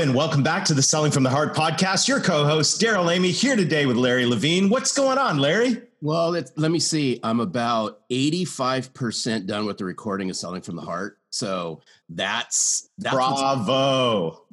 And 0.00 0.14
welcome 0.14 0.42
back 0.42 0.64
to 0.64 0.72
the 0.72 0.80
Selling 0.80 1.12
from 1.12 1.24
the 1.24 1.28
Heart 1.28 1.54
podcast. 1.54 2.08
Your 2.08 2.20
co 2.20 2.46
host, 2.46 2.80
Darrell 2.80 3.10
Amy, 3.10 3.30
here 3.32 3.54
today 3.54 3.84
with 3.84 3.98
Larry 3.98 4.24
Levine. 4.24 4.70
What's 4.70 4.94
going 4.94 5.18
on, 5.18 5.36
Larry? 5.36 5.82
Well, 6.00 6.30
let 6.30 6.70
me 6.70 6.78
see. 6.78 7.20
I'm 7.22 7.38
about 7.38 8.08
85% 8.08 9.46
done 9.46 9.66
with 9.66 9.76
the 9.76 9.84
recording 9.84 10.30
of 10.30 10.36
Selling 10.36 10.62
from 10.62 10.76
the 10.76 10.80
Heart. 10.80 11.18
So 11.28 11.82
that's, 12.08 12.88
that's 12.96 13.14
bravo. 13.14 14.46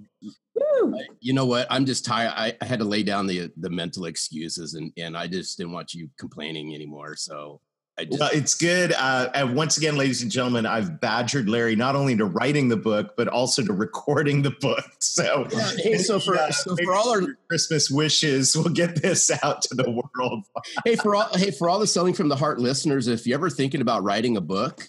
You 1.21 1.31
know 1.31 1.45
what? 1.45 1.65
I'm 1.69 1.85
just 1.85 2.03
tired. 2.03 2.33
I, 2.35 2.57
I, 2.59 2.65
had 2.65 2.79
to 2.79 2.85
lay 2.85 3.03
down 3.03 3.25
the 3.25 3.49
the 3.55 3.69
mental 3.69 4.03
excuses, 4.03 4.73
and 4.73 4.91
and 4.97 5.15
I 5.15 5.27
just 5.27 5.57
didn't 5.57 5.71
want 5.71 5.93
you 5.93 6.09
complaining 6.17 6.75
anymore. 6.75 7.15
So 7.15 7.61
just, 8.05 8.19
well, 8.19 8.29
it's 8.31 8.53
good. 8.53 8.93
Uh, 8.93 9.29
and 9.33 9.55
once 9.55 9.77
again, 9.77 9.95
ladies 9.95 10.21
and 10.21 10.31
gentlemen, 10.31 10.65
I've 10.65 11.01
badgered 11.01 11.49
Larry 11.49 11.75
not 11.75 11.95
only 11.95 12.15
to 12.17 12.25
writing 12.25 12.67
the 12.67 12.77
book 12.77 13.15
but 13.17 13.27
also 13.27 13.63
to 13.63 13.73
recording 13.73 14.41
the 14.41 14.51
book. 14.51 14.83
So, 14.99 15.47
hey, 15.77 15.97
so 15.97 16.19
for 16.19 16.37
uh, 16.37 16.51
so 16.51 16.75
for 16.75 16.93
all 16.93 17.09
our 17.09 17.21
Christmas 17.47 17.89
wishes, 17.89 18.55
we'll 18.55 18.73
get 18.73 19.01
this 19.01 19.31
out 19.43 19.61
to 19.63 19.75
the 19.75 19.89
world. 19.89 20.43
hey, 20.85 20.95
for 20.95 21.15
all 21.15 21.29
hey 21.33 21.49
for 21.49 21.69
all 21.69 21.79
the 21.79 21.87
selling 21.87 22.13
from 22.13 22.29
the 22.29 22.35
heart 22.35 22.59
listeners, 22.59 23.07
if 23.07 23.25
you're 23.25 23.37
ever 23.37 23.49
thinking 23.49 23.81
about 23.81 24.03
writing 24.03 24.37
a 24.37 24.41
book, 24.41 24.87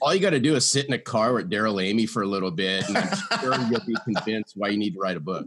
all 0.00 0.14
you 0.14 0.20
got 0.20 0.30
to 0.30 0.40
do 0.40 0.56
is 0.56 0.66
sit 0.68 0.86
in 0.86 0.92
a 0.92 0.98
car 0.98 1.34
with 1.34 1.48
Darrell 1.50 1.80
Amy 1.80 2.06
for 2.06 2.22
a 2.22 2.26
little 2.26 2.50
bit, 2.50 2.88
and 2.88 2.96
I'm 2.96 3.40
sure 3.40 3.54
you'll 3.70 3.86
be 3.86 3.96
convinced 4.04 4.54
why 4.56 4.68
you 4.68 4.78
need 4.78 4.94
to 4.94 5.00
write 5.00 5.16
a 5.16 5.20
book. 5.20 5.46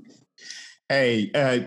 Hey, 0.87 1.31
uh, 1.33 1.59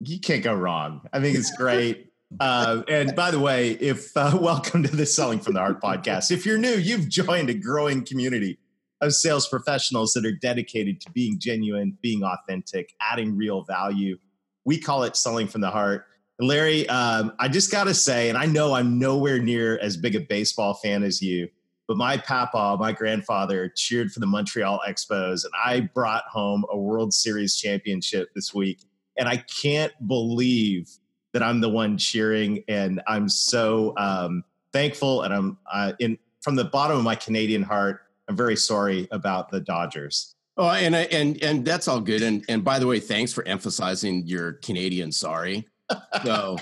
you 0.00 0.20
can't 0.20 0.42
go 0.42 0.54
wrong. 0.54 1.02
I 1.12 1.20
think 1.20 1.36
it's 1.36 1.54
great. 1.56 2.11
Uh, 2.40 2.82
and 2.88 3.14
by 3.14 3.30
the 3.30 3.38
way, 3.38 3.72
if 3.72 4.16
uh, 4.16 4.36
welcome 4.40 4.82
to 4.82 4.94
the 4.94 5.06
Selling 5.06 5.38
from 5.38 5.54
the 5.54 5.60
Heart 5.60 5.80
podcast. 5.80 6.30
If 6.30 6.46
you're 6.46 6.58
new, 6.58 6.74
you've 6.74 7.08
joined 7.08 7.50
a 7.50 7.54
growing 7.54 8.04
community 8.04 8.58
of 9.00 9.12
sales 9.14 9.48
professionals 9.48 10.12
that 10.12 10.24
are 10.24 10.32
dedicated 10.32 11.00
to 11.02 11.10
being 11.10 11.38
genuine, 11.38 11.98
being 12.00 12.22
authentic, 12.22 12.94
adding 13.00 13.36
real 13.36 13.62
value. 13.64 14.16
We 14.64 14.78
call 14.78 15.02
it 15.02 15.16
Selling 15.16 15.48
from 15.48 15.60
the 15.60 15.70
Heart. 15.70 16.06
Larry, 16.38 16.88
um, 16.88 17.32
I 17.38 17.48
just 17.48 17.70
got 17.70 17.84
to 17.84 17.94
say, 17.94 18.28
and 18.28 18.38
I 18.38 18.46
know 18.46 18.74
I'm 18.74 18.98
nowhere 18.98 19.38
near 19.38 19.78
as 19.78 19.96
big 19.96 20.14
a 20.16 20.20
baseball 20.20 20.74
fan 20.74 21.02
as 21.02 21.20
you, 21.20 21.48
but 21.86 21.96
my 21.96 22.16
papa, 22.16 22.76
my 22.80 22.92
grandfather, 22.92 23.72
cheered 23.76 24.12
for 24.12 24.20
the 24.20 24.26
Montreal 24.26 24.80
Expos, 24.88 25.44
and 25.44 25.52
I 25.64 25.80
brought 25.94 26.24
home 26.24 26.64
a 26.70 26.78
World 26.78 27.12
Series 27.12 27.56
championship 27.56 28.30
this 28.34 28.54
week. 28.54 28.80
And 29.18 29.28
I 29.28 29.36
can't 29.36 29.92
believe 30.06 30.88
that 31.32 31.42
I'm 31.42 31.60
the 31.60 31.68
one 31.68 31.98
cheering, 31.98 32.64
and 32.68 33.00
I'm 33.06 33.28
so 33.28 33.94
um, 33.96 34.44
thankful. 34.72 35.22
And 35.22 35.34
I'm 35.34 35.58
uh, 35.72 35.92
in 35.98 36.18
from 36.42 36.56
the 36.56 36.64
bottom 36.64 36.98
of 36.98 37.04
my 37.04 37.14
Canadian 37.14 37.62
heart. 37.62 38.00
I'm 38.28 38.36
very 38.36 38.56
sorry 38.56 39.08
about 39.10 39.50
the 39.50 39.60
Dodgers. 39.60 40.34
Oh, 40.56 40.68
and 40.68 40.94
and 40.94 41.42
and 41.42 41.64
that's 41.64 41.88
all 41.88 42.00
good. 42.00 42.22
And 42.22 42.44
and 42.48 42.62
by 42.62 42.78
the 42.78 42.86
way, 42.86 43.00
thanks 43.00 43.32
for 43.32 43.46
emphasizing 43.46 44.26
your 44.26 44.54
Canadian 44.54 45.12
sorry. 45.12 45.68
So, 46.24 46.56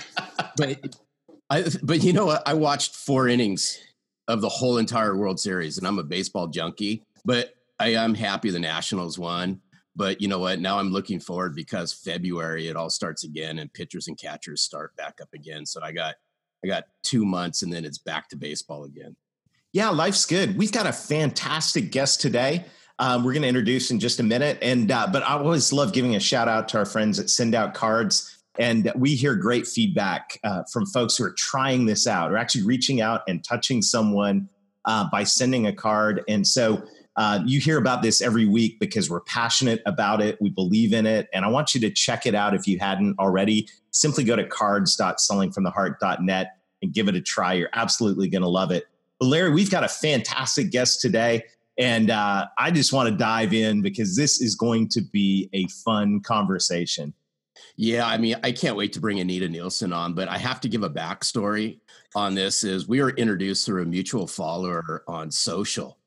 but 0.57 0.97
I 1.49 1.65
but 1.83 2.03
you 2.03 2.11
know 2.11 2.25
what? 2.25 2.45
I 2.45 2.53
watched 2.53 2.95
four 2.95 3.29
innings 3.29 3.79
of 4.27 4.41
the 4.41 4.49
whole 4.49 4.77
entire 4.77 5.15
World 5.15 5.39
Series, 5.39 5.77
and 5.77 5.87
I'm 5.87 5.99
a 5.99 6.03
baseball 6.03 6.47
junkie. 6.47 7.03
But 7.23 7.53
I 7.79 7.89
am 7.89 8.13
happy 8.13 8.49
the 8.49 8.59
Nationals 8.59 9.17
won. 9.17 9.61
But 9.95 10.21
you 10.21 10.27
know 10.27 10.39
what? 10.39 10.59
Now 10.59 10.79
I'm 10.79 10.91
looking 10.91 11.19
forward 11.19 11.55
because 11.55 11.91
February 11.91 12.67
it 12.67 12.75
all 12.75 12.89
starts 12.89 13.23
again 13.23 13.59
and 13.59 13.71
pitchers 13.73 14.07
and 14.07 14.17
catchers 14.17 14.61
start 14.61 14.95
back 14.95 15.19
up 15.21 15.29
again. 15.33 15.65
So 15.65 15.81
I 15.83 15.91
got 15.91 16.15
I 16.63 16.67
got 16.67 16.85
two 17.03 17.25
months 17.25 17.61
and 17.63 17.73
then 17.73 17.85
it's 17.85 17.97
back 17.97 18.29
to 18.29 18.37
baseball 18.37 18.85
again. 18.85 19.15
Yeah, 19.73 19.89
life's 19.89 20.25
good. 20.25 20.57
We've 20.57 20.71
got 20.71 20.85
a 20.85 20.93
fantastic 20.93 21.91
guest 21.91 22.21
today. 22.21 22.65
Um, 22.99 23.23
we're 23.23 23.33
going 23.33 23.41
to 23.43 23.47
introduce 23.47 23.89
in 23.89 23.99
just 23.99 24.19
a 24.19 24.23
minute, 24.23 24.59
and 24.61 24.91
uh, 24.91 25.07
but 25.11 25.23
I 25.23 25.37
always 25.37 25.73
love 25.73 25.91
giving 25.91 26.15
a 26.15 26.19
shout 26.19 26.47
out 26.47 26.67
to 26.69 26.77
our 26.77 26.85
friends 26.85 27.19
at 27.19 27.31
Send 27.31 27.55
Out 27.55 27.73
Cards, 27.73 28.43
and 28.59 28.91
we 28.95 29.15
hear 29.15 29.33
great 29.33 29.65
feedback 29.65 30.39
uh, 30.43 30.63
from 30.71 30.85
folks 30.85 31.17
who 31.17 31.23
are 31.23 31.33
trying 31.33 31.85
this 31.85 32.05
out, 32.05 32.31
or 32.31 32.37
actually 32.37 32.63
reaching 32.63 33.01
out 33.01 33.21
and 33.27 33.43
touching 33.43 33.81
someone 33.81 34.49
uh, 34.85 35.07
by 35.11 35.23
sending 35.23 35.65
a 35.67 35.73
card. 35.73 36.21
And 36.27 36.45
so 36.45 36.83
uh, 37.17 37.41
you 37.45 37.59
hear 37.59 37.77
about 37.77 38.01
this 38.01 38.21
every 38.21 38.45
week 38.45 38.79
because 38.79 39.09
we're 39.09 39.19
passionate 39.21 39.81
about 39.85 40.21
it. 40.21 40.41
We 40.41 40.49
believe 40.49 40.93
in 40.93 41.05
it. 41.05 41.27
And 41.33 41.43
I 41.43 41.49
want 41.49 41.75
you 41.75 41.81
to 41.81 41.89
check 41.89 42.25
it 42.25 42.33
out 42.35 42.53
if 42.53 42.65
you 42.67 42.79
hadn't 42.79 43.19
already. 43.19 43.67
Simply 43.91 44.23
go 44.23 44.37
to 44.37 44.45
cards.sellingfromtheheart.net 44.45 46.57
and 46.81 46.93
give 46.93 47.07
it 47.07 47.15
a 47.15 47.21
try. 47.21 47.53
You're 47.53 47.69
absolutely 47.73 48.27
going 48.29 48.43
to 48.43 48.47
love 48.47 48.71
it. 48.71 48.85
But 49.19 49.27
Larry, 49.27 49.51
we've 49.51 49.69
got 49.69 49.83
a 49.83 49.89
fantastic 49.89 50.71
guest 50.71 51.01
today. 51.01 51.43
And 51.77 52.09
uh, 52.11 52.47
I 52.57 52.71
just 52.71 52.93
want 52.93 53.09
to 53.09 53.15
dive 53.15 53.53
in 53.53 53.81
because 53.81 54.15
this 54.15 54.41
is 54.41 54.55
going 54.55 54.87
to 54.89 55.01
be 55.01 55.49
a 55.53 55.67
fun 55.67 56.21
conversation. 56.21 57.13
Yeah, 57.75 58.07
I 58.07 58.17
mean, 58.17 58.35
I 58.43 58.51
can't 58.51 58.75
wait 58.75 58.93
to 58.93 58.99
bring 58.99 59.19
Anita 59.19 59.47
Nielsen 59.47 59.93
on, 59.93 60.13
but 60.13 60.27
I 60.27 60.37
have 60.37 60.61
to 60.61 60.69
give 60.69 60.83
a 60.83 60.89
backstory 60.89 61.79
on 62.15 62.35
this. 62.35 62.63
Is 62.63 62.87
we 62.87 63.01
were 63.01 63.11
introduced 63.11 63.65
through 63.65 63.83
a 63.83 63.85
mutual 63.85 64.27
follower 64.27 65.03
on 65.07 65.31
social, 65.31 65.97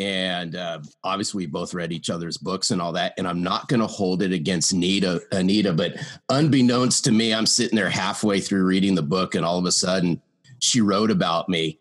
and 0.00 0.56
uh, 0.56 0.80
obviously 1.04 1.44
we 1.44 1.46
both 1.46 1.74
read 1.74 1.92
each 1.92 2.08
other's 2.08 2.38
books 2.38 2.70
and 2.70 2.80
all 2.80 2.92
that 2.92 3.12
and 3.18 3.28
i'm 3.28 3.42
not 3.42 3.68
going 3.68 3.80
to 3.80 3.86
hold 3.86 4.22
it 4.22 4.32
against 4.32 4.72
anita 4.72 5.20
anita 5.32 5.72
but 5.72 5.94
unbeknownst 6.30 7.04
to 7.04 7.12
me 7.12 7.32
i'm 7.32 7.46
sitting 7.46 7.76
there 7.76 7.90
halfway 7.90 8.40
through 8.40 8.64
reading 8.64 8.94
the 8.94 9.02
book 9.02 9.34
and 9.34 9.44
all 9.44 9.58
of 9.58 9.66
a 9.66 9.72
sudden 9.72 10.20
she 10.58 10.80
wrote 10.80 11.10
about 11.10 11.48
me 11.48 11.78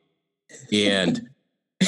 and 0.73 1.29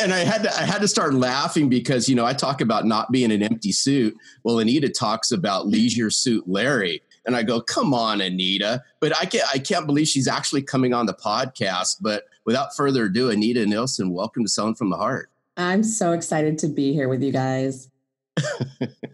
and 0.00 0.12
I 0.12 0.20
had 0.20 0.42
to 0.44 0.54
I 0.54 0.64
had 0.64 0.80
to 0.82 0.88
start 0.88 1.14
laughing 1.14 1.68
because 1.68 2.08
you 2.08 2.14
know 2.14 2.24
I 2.24 2.32
talk 2.32 2.60
about 2.60 2.86
not 2.86 3.10
being 3.10 3.32
an 3.32 3.42
empty 3.42 3.72
suit. 3.72 4.14
Well, 4.44 4.58
Anita 4.58 4.88
talks 4.88 5.32
about 5.32 5.66
leisure 5.66 6.10
suit 6.10 6.44
Larry, 6.46 7.02
and 7.26 7.34
I 7.34 7.42
go, 7.42 7.60
"Come 7.60 7.94
on, 7.94 8.20
Anita!" 8.20 8.82
But 9.00 9.16
I 9.16 9.24
can't 9.24 9.44
I 9.52 9.58
can't 9.58 9.86
believe 9.86 10.08
she's 10.08 10.28
actually 10.28 10.62
coming 10.62 10.92
on 10.94 11.06
the 11.06 11.14
podcast. 11.14 11.96
But 12.00 12.24
without 12.44 12.76
further 12.76 13.04
ado, 13.04 13.30
Anita 13.30 13.64
Nielsen, 13.66 14.12
welcome 14.12 14.44
to 14.44 14.48
Selling 14.48 14.74
from 14.74 14.90
the 14.90 14.96
Heart. 14.96 15.30
I'm 15.56 15.84
so 15.84 16.12
excited 16.12 16.58
to 16.58 16.68
be 16.68 16.92
here 16.92 17.08
with 17.08 17.22
you 17.22 17.32
guys. 17.32 17.88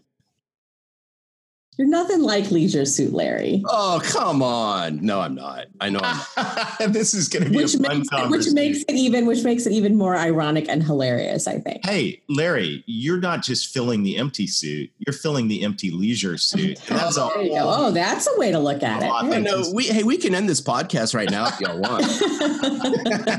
You're 1.79 1.87
nothing 1.87 2.23
like 2.23 2.51
Leisure 2.51 2.85
Suit 2.85 3.13
Larry. 3.13 3.63
Oh, 3.69 4.03
come 4.05 4.43
on. 4.43 5.01
No, 5.01 5.21
I'm 5.21 5.37
not. 5.37 5.67
I 5.81 5.91
know 5.91 6.01
I'm 6.03 6.91
this 6.93 7.15
is 7.15 7.29
going 7.29 7.45
to 7.45 7.51
be 7.51 7.59
which 7.59 7.77
a 7.77 7.79
fun 7.79 7.99
makes, 7.99 8.31
Which 8.31 8.53
makes 8.53 8.81
it 8.81 8.95
even 8.95 9.27
which 9.27 9.45
makes 9.45 9.65
it 9.65 9.73
even 9.73 9.95
more 9.95 10.17
ironic 10.17 10.69
and 10.69 10.83
hilarious, 10.83 11.47
I 11.47 11.61
think. 11.61 11.87
Hey, 11.87 12.21
Larry, 12.29 12.83
you're 12.89 13.21
not 13.21 13.45
just 13.45 13.73
filling 13.73 14.03
the 14.03 14.17
empty 14.17 14.49
suit, 14.49 14.91
you're 14.99 15.15
filling 15.15 15.47
the 15.47 15.63
empty 15.63 15.93
leisure 15.93 16.37
suit. 16.37 16.81
That's 16.89 17.17
all. 17.17 17.31
Oh, 17.37 17.93
that's 17.93 18.27
a 18.27 18.37
way 18.39 18.51
to 18.51 18.59
look 18.59 18.83
at 18.83 19.05
it. 19.05 19.09
I 19.09 19.39
know. 19.39 19.63
We 19.73 19.85
hey, 19.85 20.03
we 20.03 20.17
can 20.17 20.35
end 20.35 20.49
this 20.49 20.61
podcast 20.61 21.15
right 21.15 21.31
now 21.31 21.47
if 21.47 21.61
y'all 21.61 21.79
want. 21.79 22.05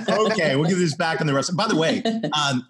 okay, 0.31 0.55
we'll 0.55 0.69
give 0.69 0.79
this 0.79 0.95
back 0.95 1.19
in 1.19 1.27
the 1.27 1.33
rest. 1.33 1.55
By 1.57 1.67
the 1.67 1.75
way, 1.75 2.01
um, 2.31 2.65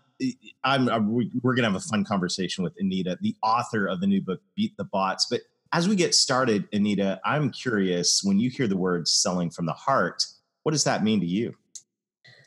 I'm, 0.63 0.89
I'm, 0.89 1.13
we're 1.13 1.56
going 1.56 1.63
to 1.63 1.72
have 1.72 1.75
a 1.75 1.80
fun 1.80 2.04
conversation 2.06 2.63
with 2.63 2.74
Anita, 2.80 3.18
the 3.22 3.36
author 3.44 3.86
of 3.86 4.01
the 4.01 4.07
new 4.07 4.22
book, 4.22 4.42
Beat 4.56 4.75
the 4.77 4.83
Bots. 4.83 5.27
But 5.30 5.42
as 5.71 5.88
we 5.88 5.95
get 5.95 6.16
started, 6.16 6.68
Anita, 6.74 7.19
I'm 7.24 7.51
curious 7.51 8.21
when 8.24 8.39
you 8.39 8.50
hear 8.50 8.68
the 8.68 8.77
words 8.77 9.12
selling 9.12 9.50
from 9.50 9.66
the 9.66 9.74
heart, 9.74 10.25
what 10.63 10.71
does 10.71 10.83
that 10.86 11.04
mean 11.04 11.19
to 11.19 11.25
you? 11.25 11.56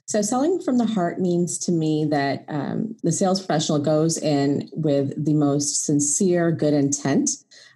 So, 0.06 0.20
selling 0.20 0.60
from 0.60 0.78
the 0.78 0.86
heart 0.86 1.20
means 1.20 1.58
to 1.60 1.72
me 1.72 2.04
that 2.10 2.44
um, 2.48 2.96
the 3.02 3.12
sales 3.12 3.40
professional 3.40 3.78
goes 3.78 4.18
in 4.18 4.68
with 4.72 5.24
the 5.24 5.34
most 5.34 5.86
sincere, 5.86 6.50
good 6.50 6.74
intent 6.74 7.30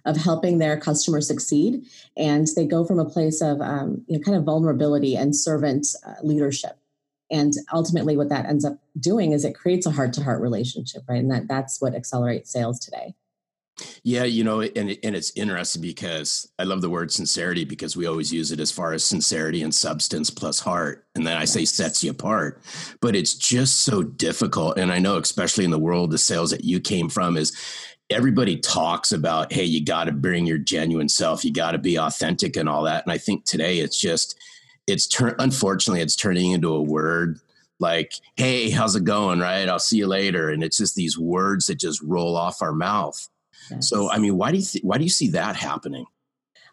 of 0.05 0.17
helping 0.17 0.57
their 0.57 0.77
customer 0.77 1.21
succeed. 1.21 1.85
And 2.15 2.47
they 2.55 2.65
go 2.65 2.85
from 2.85 2.99
a 2.99 3.09
place 3.09 3.41
of 3.41 3.61
um, 3.61 4.03
you 4.07 4.17
know, 4.17 4.23
kind 4.23 4.37
of 4.37 4.43
vulnerability 4.43 5.15
and 5.15 5.35
servant 5.35 5.87
uh, 6.05 6.13
leadership. 6.21 6.77
And 7.31 7.53
ultimately, 7.73 8.17
what 8.17 8.29
that 8.29 8.45
ends 8.45 8.65
up 8.65 8.77
doing 8.99 9.31
is 9.31 9.43
it 9.43 9.55
creates 9.55 9.85
a 9.85 9.91
heart 9.91 10.13
to 10.13 10.23
heart 10.23 10.41
relationship, 10.41 11.03
right? 11.09 11.21
And 11.21 11.31
that, 11.31 11.47
that's 11.47 11.81
what 11.81 11.95
accelerates 11.95 12.51
sales 12.51 12.79
today. 12.79 13.15
Yeah, 14.03 14.23
you 14.23 14.43
know, 14.43 14.61
and 14.61 14.97
and 15.03 15.15
it's 15.15 15.31
interesting 15.35 15.83
because 15.83 16.51
I 16.57 16.63
love 16.63 16.81
the 16.81 16.89
word 16.89 17.11
sincerity 17.11 17.63
because 17.63 17.95
we 17.95 18.07
always 18.07 18.33
use 18.33 18.51
it 18.51 18.59
as 18.59 18.71
far 18.71 18.93
as 18.93 19.03
sincerity 19.03 19.61
and 19.61 19.73
substance 19.73 20.31
plus 20.31 20.59
heart, 20.59 21.05
and 21.13 21.27
then 21.27 21.37
I 21.37 21.45
say 21.45 21.63
sets 21.65 22.03
you 22.03 22.11
apart. 22.11 22.61
But 23.01 23.15
it's 23.15 23.35
just 23.35 23.81
so 23.81 24.01
difficult, 24.01 24.79
and 24.79 24.91
I 24.91 24.97
know 24.97 25.17
especially 25.17 25.65
in 25.65 25.71
the 25.71 25.77
world 25.77 26.09
the 26.09 26.17
sales 26.17 26.49
that 26.51 26.63
you 26.63 26.79
came 26.79 27.07
from 27.07 27.37
is 27.37 27.55
everybody 28.09 28.57
talks 28.57 29.11
about, 29.11 29.51
hey, 29.51 29.65
you 29.65 29.83
got 29.83 30.05
to 30.05 30.11
bring 30.11 30.45
your 30.45 30.57
genuine 30.57 31.09
self, 31.09 31.43
you 31.43 31.51
got 31.51 31.71
to 31.71 31.77
be 31.77 31.97
authentic 31.97 32.55
and 32.55 32.69
all 32.69 32.83
that. 32.83 33.03
And 33.03 33.11
I 33.11 33.17
think 33.17 33.43
today 33.43 33.79
it's 33.79 33.99
just, 33.99 34.37
it's 34.87 35.07
turn, 35.07 35.35
unfortunately, 35.39 36.01
it's 36.01 36.15
turning 36.15 36.51
into 36.51 36.73
a 36.73 36.81
word 36.81 37.39
like, 37.79 38.13
hey, 38.37 38.69
how's 38.69 38.95
it 38.95 39.03
going? 39.03 39.39
Right. 39.39 39.67
I'll 39.67 39.79
see 39.79 39.97
you 39.97 40.07
later. 40.07 40.49
And 40.49 40.63
it's 40.63 40.77
just 40.77 40.95
these 40.95 41.17
words 41.17 41.67
that 41.67 41.79
just 41.79 42.01
roll 42.01 42.37
off 42.37 42.61
our 42.61 42.73
mouth. 42.73 43.27
Yes. 43.69 43.89
So, 43.89 44.09
I 44.09 44.17
mean, 44.17 44.37
why 44.37 44.51
do 44.51 44.57
you, 44.57 44.63
th- 44.63 44.83
why 44.83 44.97
do 44.97 45.03
you 45.03 45.09
see 45.09 45.29
that 45.29 45.55
happening? 45.55 46.05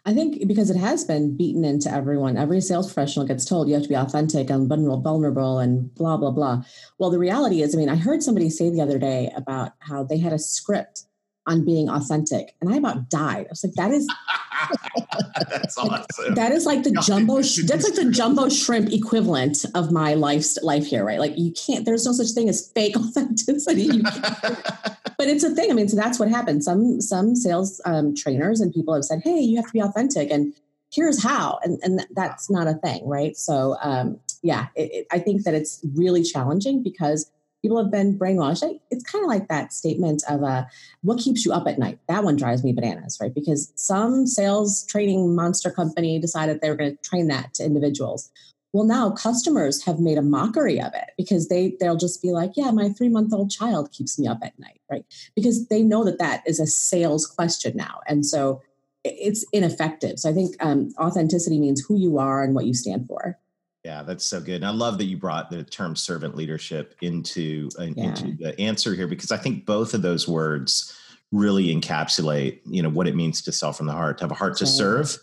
I 0.07 0.13
think 0.13 0.47
because 0.47 0.69
it 0.69 0.77
has 0.77 1.03
been 1.03 1.35
beaten 1.35 1.65
into 1.65 1.91
everyone. 1.91 2.37
Every 2.37 2.61
sales 2.61 2.85
professional 2.93 3.25
gets 3.25 3.43
told 3.43 3.67
you 3.67 3.73
have 3.73 3.83
to 3.83 3.89
be 3.89 3.95
authentic 3.95 4.51
and 4.51 4.69
vulnerable 4.69 5.57
and 5.57 5.93
blah, 5.95 6.15
blah, 6.15 6.29
blah. 6.29 6.63
Well, 6.99 7.09
the 7.09 7.17
reality 7.17 7.63
is, 7.63 7.73
I 7.73 7.79
mean, 7.79 7.89
I 7.89 7.95
heard 7.95 8.21
somebody 8.21 8.51
say 8.51 8.69
the 8.69 8.81
other 8.81 8.99
day 8.99 9.31
about 9.35 9.71
how 9.79 10.03
they 10.03 10.19
had 10.19 10.31
a 10.31 10.37
script 10.37 11.05
on 11.47 11.63
being 11.63 11.89
authentic. 11.89 12.55
And 12.59 12.73
I 12.73 12.77
about 12.77 13.09
died. 13.09 13.45
I 13.45 13.49
was 13.49 13.63
like, 13.63 13.73
that 13.73 13.91
is 13.91 14.07
that's 15.49 15.77
awesome. 15.77 16.35
That 16.35 16.51
is 16.51 16.65
like 16.65 16.83
the 16.83 16.91
jumbo 17.05 17.35
that's 17.37 17.83
like 17.83 17.95
the 17.95 18.09
jumbo 18.11 18.49
shrimp 18.49 18.91
equivalent 18.91 19.65
of 19.75 19.91
my 19.91 20.13
life 20.13 20.45
life 20.63 20.85
here, 20.85 21.05
right? 21.05 21.19
Like 21.19 21.37
you 21.37 21.51
can't 21.51 21.85
there's 21.85 22.05
no 22.05 22.13
such 22.13 22.31
thing 22.31 22.49
as 22.49 22.69
fake 22.69 22.97
authenticity. 22.97 24.01
but 24.01 25.27
it's 25.27 25.43
a 25.43 25.51
thing. 25.51 25.71
I 25.71 25.73
mean, 25.73 25.87
so 25.87 25.95
that's 25.95 26.19
what 26.19 26.29
happened. 26.29 26.63
Some 26.63 27.01
some 27.01 27.35
sales 27.35 27.81
um, 27.85 28.15
trainers 28.15 28.61
and 28.61 28.73
people 28.73 28.93
have 28.93 29.05
said, 29.05 29.21
"Hey, 29.23 29.39
you 29.39 29.55
have 29.57 29.67
to 29.67 29.73
be 29.73 29.81
authentic 29.81 30.31
and 30.31 30.53
here's 30.91 31.21
how." 31.21 31.59
And 31.63 31.79
and 31.83 32.05
that's 32.15 32.49
not 32.49 32.67
a 32.67 32.73
thing, 32.73 33.07
right? 33.07 33.37
So 33.37 33.77
um, 33.81 34.19
yeah, 34.41 34.67
it, 34.75 34.91
it, 34.93 35.07
I 35.11 35.19
think 35.19 35.43
that 35.43 35.53
it's 35.53 35.85
really 35.95 36.23
challenging 36.23 36.81
because 36.83 37.29
people 37.65 37.81
have 37.81 37.91
been 37.91 38.15
brainwashed. 38.15 38.79
It's 38.91 39.03
kind 39.03 39.23
of 39.23 39.27
like 39.27 39.47
that 39.47 39.73
statement 39.73 40.21
of 40.29 40.43
uh, 40.43 40.65
what 41.01 41.17
keeps 41.17 41.43
you 41.43 41.51
up 41.51 41.67
at 41.67 41.79
night. 41.79 41.97
That 42.07 42.23
one 42.23 42.35
drives 42.35 42.63
me 42.63 42.73
bananas, 42.73 43.17
right? 43.19 43.33
Because 43.33 43.73
some 43.73 44.27
sales 44.27 44.85
training 44.85 45.33
monster 45.33 45.71
company 45.71 46.19
decided 46.19 46.61
they 46.61 46.69
were 46.69 46.75
going 46.75 46.95
to 46.95 47.09
train 47.09 47.27
that 47.29 47.55
to 47.55 47.65
individuals. 47.65 48.29
Well, 48.71 48.83
now 48.83 49.09
customers 49.09 49.83
have 49.83 49.99
made 49.99 50.19
a 50.19 50.21
mockery 50.21 50.79
of 50.79 50.93
it 50.93 51.09
because 51.17 51.47
they 51.47 51.75
they'll 51.79 51.97
just 51.97 52.21
be 52.21 52.33
like, 52.33 52.51
"Yeah, 52.55 52.69
my 52.69 52.89
three 52.89 53.09
month 53.09 53.33
old 53.33 53.49
child 53.49 53.91
keeps 53.91 54.19
me 54.19 54.27
up 54.27 54.39
at 54.43 54.59
night," 54.59 54.81
right? 54.91 55.05
Because 55.35 55.67
they 55.69 55.81
know 55.81 56.03
that 56.03 56.19
that 56.19 56.43
is 56.45 56.59
a 56.59 56.67
sales 56.67 57.25
question 57.25 57.75
now, 57.75 58.01
and 58.05 58.23
so 58.23 58.61
it's 59.03 59.43
ineffective. 59.53 60.19
So 60.19 60.29
I 60.29 60.33
think 60.33 60.55
um, 60.59 60.93
authenticity 60.99 61.59
means 61.59 61.83
who 61.83 61.97
you 61.97 62.19
are 62.19 62.43
and 62.43 62.53
what 62.53 62.65
you 62.65 62.75
stand 62.75 63.07
for. 63.07 63.39
Yeah, 63.85 64.01
that's 64.01 64.25
so 64.25 64.41
good. 64.41 64.55
And 64.55 64.65
I 64.65 64.71
love 64.71 64.97
that 64.97 65.05
you 65.05 65.15
brought 65.15 65.51
the 65.51 65.61
term 65.61 65.95
servant 65.95 66.35
leadership 66.35 66.95
into 67.01 67.69
uh, 67.77 67.83
yeah. 67.83 68.05
into 68.05 68.31
the 68.31 68.59
answer 68.59 68.95
here 68.95 69.05
because 69.05 69.31
I 69.31 69.37
think 69.37 69.67
both 69.67 69.93
of 69.93 70.01
those 70.01 70.27
words 70.27 70.97
really 71.31 71.67
encapsulate, 71.67 72.61
you 72.65 72.81
know, 72.81 72.89
what 72.89 73.07
it 73.07 73.15
means 73.15 73.43
to 73.43 73.51
sell 73.51 73.73
from 73.73 73.85
the 73.85 73.93
heart, 73.93 74.17
to 74.17 74.23
have 74.23 74.31
a 74.31 74.33
heart 74.33 74.57
to 74.57 74.65
serve 74.65 75.15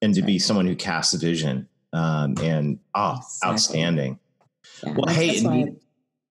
and 0.00 0.14
to 0.14 0.22
be 0.22 0.38
someone 0.38 0.66
who 0.66 0.74
casts 0.74 1.12
a 1.12 1.18
vision. 1.18 1.68
Um, 1.92 2.36
and 2.42 2.78
oh, 2.94 3.16
exactly. 3.16 3.50
outstanding. 3.50 4.18
Yeah, 4.82 4.94
well, 4.96 5.14
hey, 5.14 5.36
you, 5.36 5.80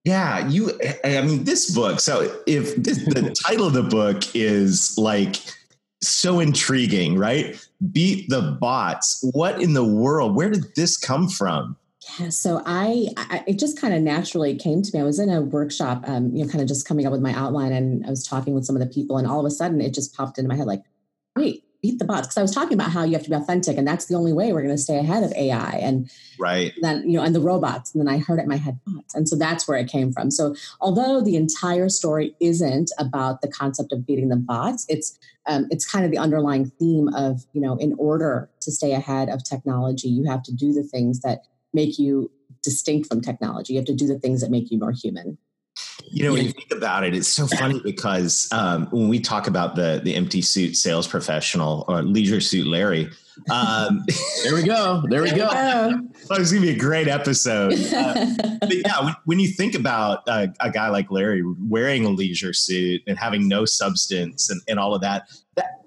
yeah, 0.06 0.48
you 0.48 0.72
I 1.04 1.22
mean 1.22 1.44
this 1.44 1.70
book. 1.70 2.00
So 2.00 2.36
if 2.48 2.76
this, 2.78 2.98
the 3.06 3.38
title 3.46 3.68
of 3.68 3.74
the 3.74 3.84
book 3.84 4.24
is 4.36 4.98
like 4.98 5.36
so 6.02 6.40
intriguing, 6.40 7.18
right? 7.18 7.58
Beat 7.92 8.30
the 8.30 8.58
bots. 8.60 9.28
What 9.34 9.62
in 9.62 9.74
the 9.74 9.84
world? 9.84 10.36
Where 10.36 10.50
did 10.50 10.76
this 10.76 10.98
come 10.98 11.28
from? 11.28 11.76
Yeah, 12.20 12.30
so 12.30 12.62
I, 12.66 13.08
I 13.18 13.44
it 13.48 13.58
just 13.58 13.82
kind 13.82 13.94
of 13.94 14.02
naturally 14.02 14.56
came 14.56 14.84
to 14.84 14.92
me. 14.94 15.02
I 15.02 15.04
was 15.04 15.20
in 15.20 15.30
a 15.30 15.42
workshop, 15.42 16.04
um, 16.08 16.36
you 16.36 16.46
know, 16.46 16.52
kind 16.52 16.62
of 16.62 16.68
just 16.68 16.88
coming 16.88 17.06
up 17.06 17.12
with 17.12 17.22
my 17.22 17.34
outline, 17.34 17.74
and 17.74 18.06
I 18.06 18.10
was 18.10 18.26
talking 18.26 18.54
with 18.54 18.66
some 18.66 18.76
of 18.76 18.80
the 18.80 18.94
people, 18.94 19.18
and 19.18 19.28
all 19.28 19.40
of 19.40 19.46
a 19.46 19.52
sudden, 19.52 19.82
it 19.82 19.94
just 19.94 20.16
popped 20.16 20.38
into 20.38 20.48
my 20.48 20.56
head, 20.56 20.68
like, 20.68 20.84
wait, 21.36 21.65
beat 21.86 22.00
the 22.00 22.06
bots 22.06 22.28
because 22.28 22.38
I 22.38 22.42
was 22.42 22.54
talking 22.54 22.74
about 22.74 22.92
how 22.92 23.04
you 23.04 23.14
have 23.14 23.24
to 23.24 23.30
be 23.30 23.36
authentic, 23.36 23.78
and 23.78 23.88
that's 23.88 24.06
the 24.06 24.16
only 24.16 24.34
way 24.34 24.52
we're 24.52 24.64
going 24.64 24.76
to 24.76 24.82
stay 24.82 24.98
ahead 24.98 25.24
of 25.24 25.32
AI 25.34 25.80
and 25.82 26.10
right 26.40 26.74
then 26.82 27.08
you 27.08 27.16
know 27.18 27.24
and 27.24 27.36
the 27.36 27.40
robots. 27.40 27.94
And 27.94 28.02
then 28.02 28.14
I 28.14 28.18
heard 28.18 28.40
it 28.40 28.44
in 28.44 28.50
my 28.50 28.58
head 28.58 28.80
bots, 28.86 29.14
and 29.14 29.30
so 29.30 29.36
that's 29.36 29.68
where 29.68 29.78
it 29.78 29.88
came 29.88 30.12
from. 30.12 30.32
So 30.32 30.56
although 30.82 31.22
the 31.22 31.36
entire 31.36 31.90
story 31.90 32.36
isn't 32.40 32.92
about 32.98 33.42
the 33.42 33.48
concept 33.48 33.92
of 33.92 34.06
beating 34.06 34.30
the 34.30 34.36
bots, 34.36 34.86
it's 34.90 35.20
um, 35.46 35.68
it's 35.70 35.90
kind 35.90 36.06
of 36.06 36.12
the 36.12 36.18
underlying 36.18 36.72
theme 36.80 37.10
of 37.10 37.46
you 37.54 37.62
know 37.62 37.76
in 37.78 37.94
order 38.00 38.50
to 38.62 38.72
stay 38.72 38.94
ahead 38.94 39.30
of 39.30 39.44
technology, 39.44 40.08
you 40.08 40.26
have 40.26 40.42
to 40.44 40.54
do 40.54 40.74
the 40.74 40.84
things 40.84 41.20
that 41.20 41.44
make 41.72 42.00
you 42.00 42.32
distinct 42.64 43.08
from 43.08 43.22
technology. 43.22 43.74
You 43.74 43.80
have 43.80 43.86
to 43.86 43.96
do 43.96 44.08
the 44.08 44.18
things 44.18 44.42
that 44.42 44.50
make 44.50 44.72
you 44.72 44.80
more 44.80 44.92
human. 44.92 45.38
You 46.12 46.24
know, 46.24 46.34
when 46.34 46.46
you 46.46 46.52
think 46.52 46.72
about 46.72 47.04
it, 47.04 47.14
it's 47.14 47.28
so 47.28 47.48
funny 47.48 47.82
because 47.84 48.48
um, 48.52 48.88
when 48.88 49.10
we 49.10 49.20
talk 49.20 49.48
about 49.48 49.76
the 49.76 50.02
the 50.04 50.16
empty 50.16 50.42
suit 50.42 50.78
sales 50.78 51.08
professional 51.08 51.84
or 51.88 52.02
leisure 52.04 52.40
suit 52.40 52.68
Larry, 52.68 53.10
um, 53.50 54.06
there 54.44 54.54
we 54.54 54.64
go, 54.64 55.04
there 55.10 55.22
we 55.22 55.32
go. 55.32 55.50
It's 56.32 56.52
gonna 56.52 56.62
be 56.62 56.70
a 56.70 56.78
great 56.78 57.08
episode. 57.08 57.74
Uh, 57.74 58.26
but 58.60 58.74
yeah, 58.74 59.04
when, 59.04 59.16
when, 59.26 59.40
you 59.40 59.50
think 59.50 59.76
about 59.76 60.24
uh, 60.28 60.48
a 60.60 60.70
guy 60.70 60.90
like 60.90 61.12
Larry 61.12 61.44
wearing 61.68 62.06
a 62.06 62.10
leisure 62.10 62.54
suit 62.54 63.02
and 63.08 63.18
having 63.18 63.48
no 63.48 63.66
substance 63.66 64.50
and, 64.50 64.62
and 64.68 64.80
all 64.80 64.96
of 64.96 65.02
that, 65.02 65.30
that 65.56 65.82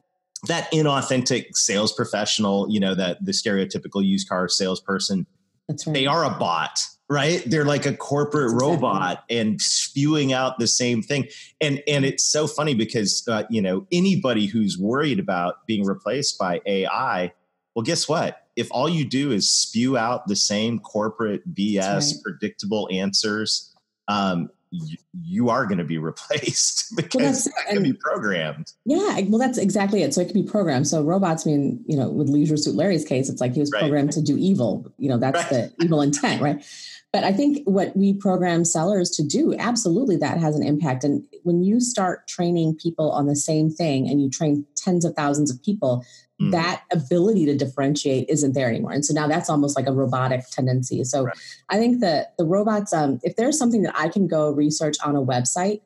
that 0.46 0.70
inauthentic 0.72 1.56
sales 1.56 1.92
professional, 1.92 2.70
you 2.70 2.80
know, 2.80 2.94
that 2.94 3.24
the 3.24 3.32
stereotypical 3.32 4.04
used 4.04 4.28
car 4.28 4.48
salesperson, 4.48 5.26
That's 5.68 5.86
right. 5.86 5.94
they 5.94 6.06
are 6.06 6.24
a 6.24 6.30
bot 6.38 6.80
right 7.08 7.42
they're 7.46 7.64
like 7.64 7.86
a 7.86 7.94
corporate 7.94 8.52
exactly. 8.52 8.68
robot 8.68 9.24
and 9.30 9.60
spewing 9.60 10.32
out 10.32 10.58
the 10.58 10.66
same 10.66 11.02
thing 11.02 11.26
and 11.60 11.82
and 11.88 12.04
it's 12.04 12.24
so 12.24 12.46
funny 12.46 12.74
because 12.74 13.26
uh, 13.28 13.44
you 13.50 13.62
know 13.62 13.86
anybody 13.92 14.46
who's 14.46 14.78
worried 14.78 15.18
about 15.18 15.66
being 15.66 15.84
replaced 15.84 16.38
by 16.38 16.60
ai 16.66 17.32
well 17.74 17.82
guess 17.82 18.08
what 18.08 18.46
if 18.56 18.68
all 18.70 18.88
you 18.88 19.04
do 19.04 19.30
is 19.30 19.50
spew 19.50 19.96
out 19.96 20.26
the 20.26 20.36
same 20.36 20.78
corporate 20.78 21.42
bs 21.54 21.82
right. 21.84 22.14
predictable 22.22 22.88
answers 22.92 23.74
um, 24.08 24.50
you, 24.70 24.96
you 25.22 25.48
are 25.48 25.66
going 25.66 25.78
to 25.78 25.84
be 25.84 25.98
replaced 25.98 26.94
because 26.96 27.48
well, 27.54 27.74
can 27.74 27.82
be 27.82 27.92
programmed. 27.92 28.72
Yeah, 28.84 29.20
well, 29.28 29.38
that's 29.38 29.58
exactly 29.58 30.02
it. 30.02 30.14
So 30.14 30.20
it 30.20 30.26
can 30.26 30.42
be 30.42 30.48
programmed. 30.48 30.86
So 30.88 31.02
robots 31.02 31.46
mean, 31.46 31.84
you 31.86 31.96
know, 31.96 32.08
with 32.08 32.28
Leisure 32.28 32.56
Suit 32.56 32.74
Larry's 32.74 33.04
case, 33.04 33.28
it's 33.28 33.40
like 33.40 33.54
he 33.54 33.60
was 33.60 33.70
right. 33.72 33.80
programmed 33.80 34.12
to 34.12 34.22
do 34.22 34.36
evil. 34.36 34.92
You 34.98 35.10
know, 35.10 35.18
that's 35.18 35.38
right. 35.38 35.72
the 35.78 35.84
evil 35.84 36.02
intent, 36.02 36.42
right? 36.42 36.64
But 37.12 37.24
I 37.24 37.32
think 37.32 37.66
what 37.66 37.96
we 37.96 38.12
program 38.12 38.64
sellers 38.64 39.10
to 39.12 39.22
do, 39.22 39.54
absolutely 39.58 40.16
that 40.16 40.38
has 40.38 40.54
an 40.54 40.66
impact. 40.66 41.04
And 41.04 41.24
when 41.42 41.62
you 41.62 41.80
start 41.80 42.28
training 42.28 42.76
people 42.76 43.10
on 43.10 43.26
the 43.26 43.36
same 43.36 43.70
thing 43.70 44.06
and 44.08 44.20
you 44.20 44.28
train 44.28 44.66
tens 44.76 45.06
of 45.06 45.14
thousands 45.14 45.50
of 45.50 45.62
people, 45.62 46.04
mm. 46.40 46.50
that 46.50 46.82
ability 46.92 47.46
to 47.46 47.56
differentiate 47.56 48.28
isn't 48.28 48.52
there 48.52 48.68
anymore. 48.68 48.92
And 48.92 49.06
so 49.06 49.14
now 49.14 49.26
that's 49.26 49.48
almost 49.48 49.74
like 49.74 49.86
a 49.86 49.92
robotic 49.92 50.50
tendency. 50.50 51.02
So 51.04 51.24
right. 51.24 51.38
I 51.70 51.78
think 51.78 52.00
that 52.00 52.34
the 52.36 52.44
robots, 52.44 52.92
um, 52.92 53.20
if 53.22 53.36
there's 53.36 53.58
something 53.58 53.82
that 53.82 53.98
I 53.98 54.08
can 54.08 54.28
go 54.28 54.50
research 54.50 54.96
on 55.02 55.16
a 55.16 55.22
website 55.22 55.80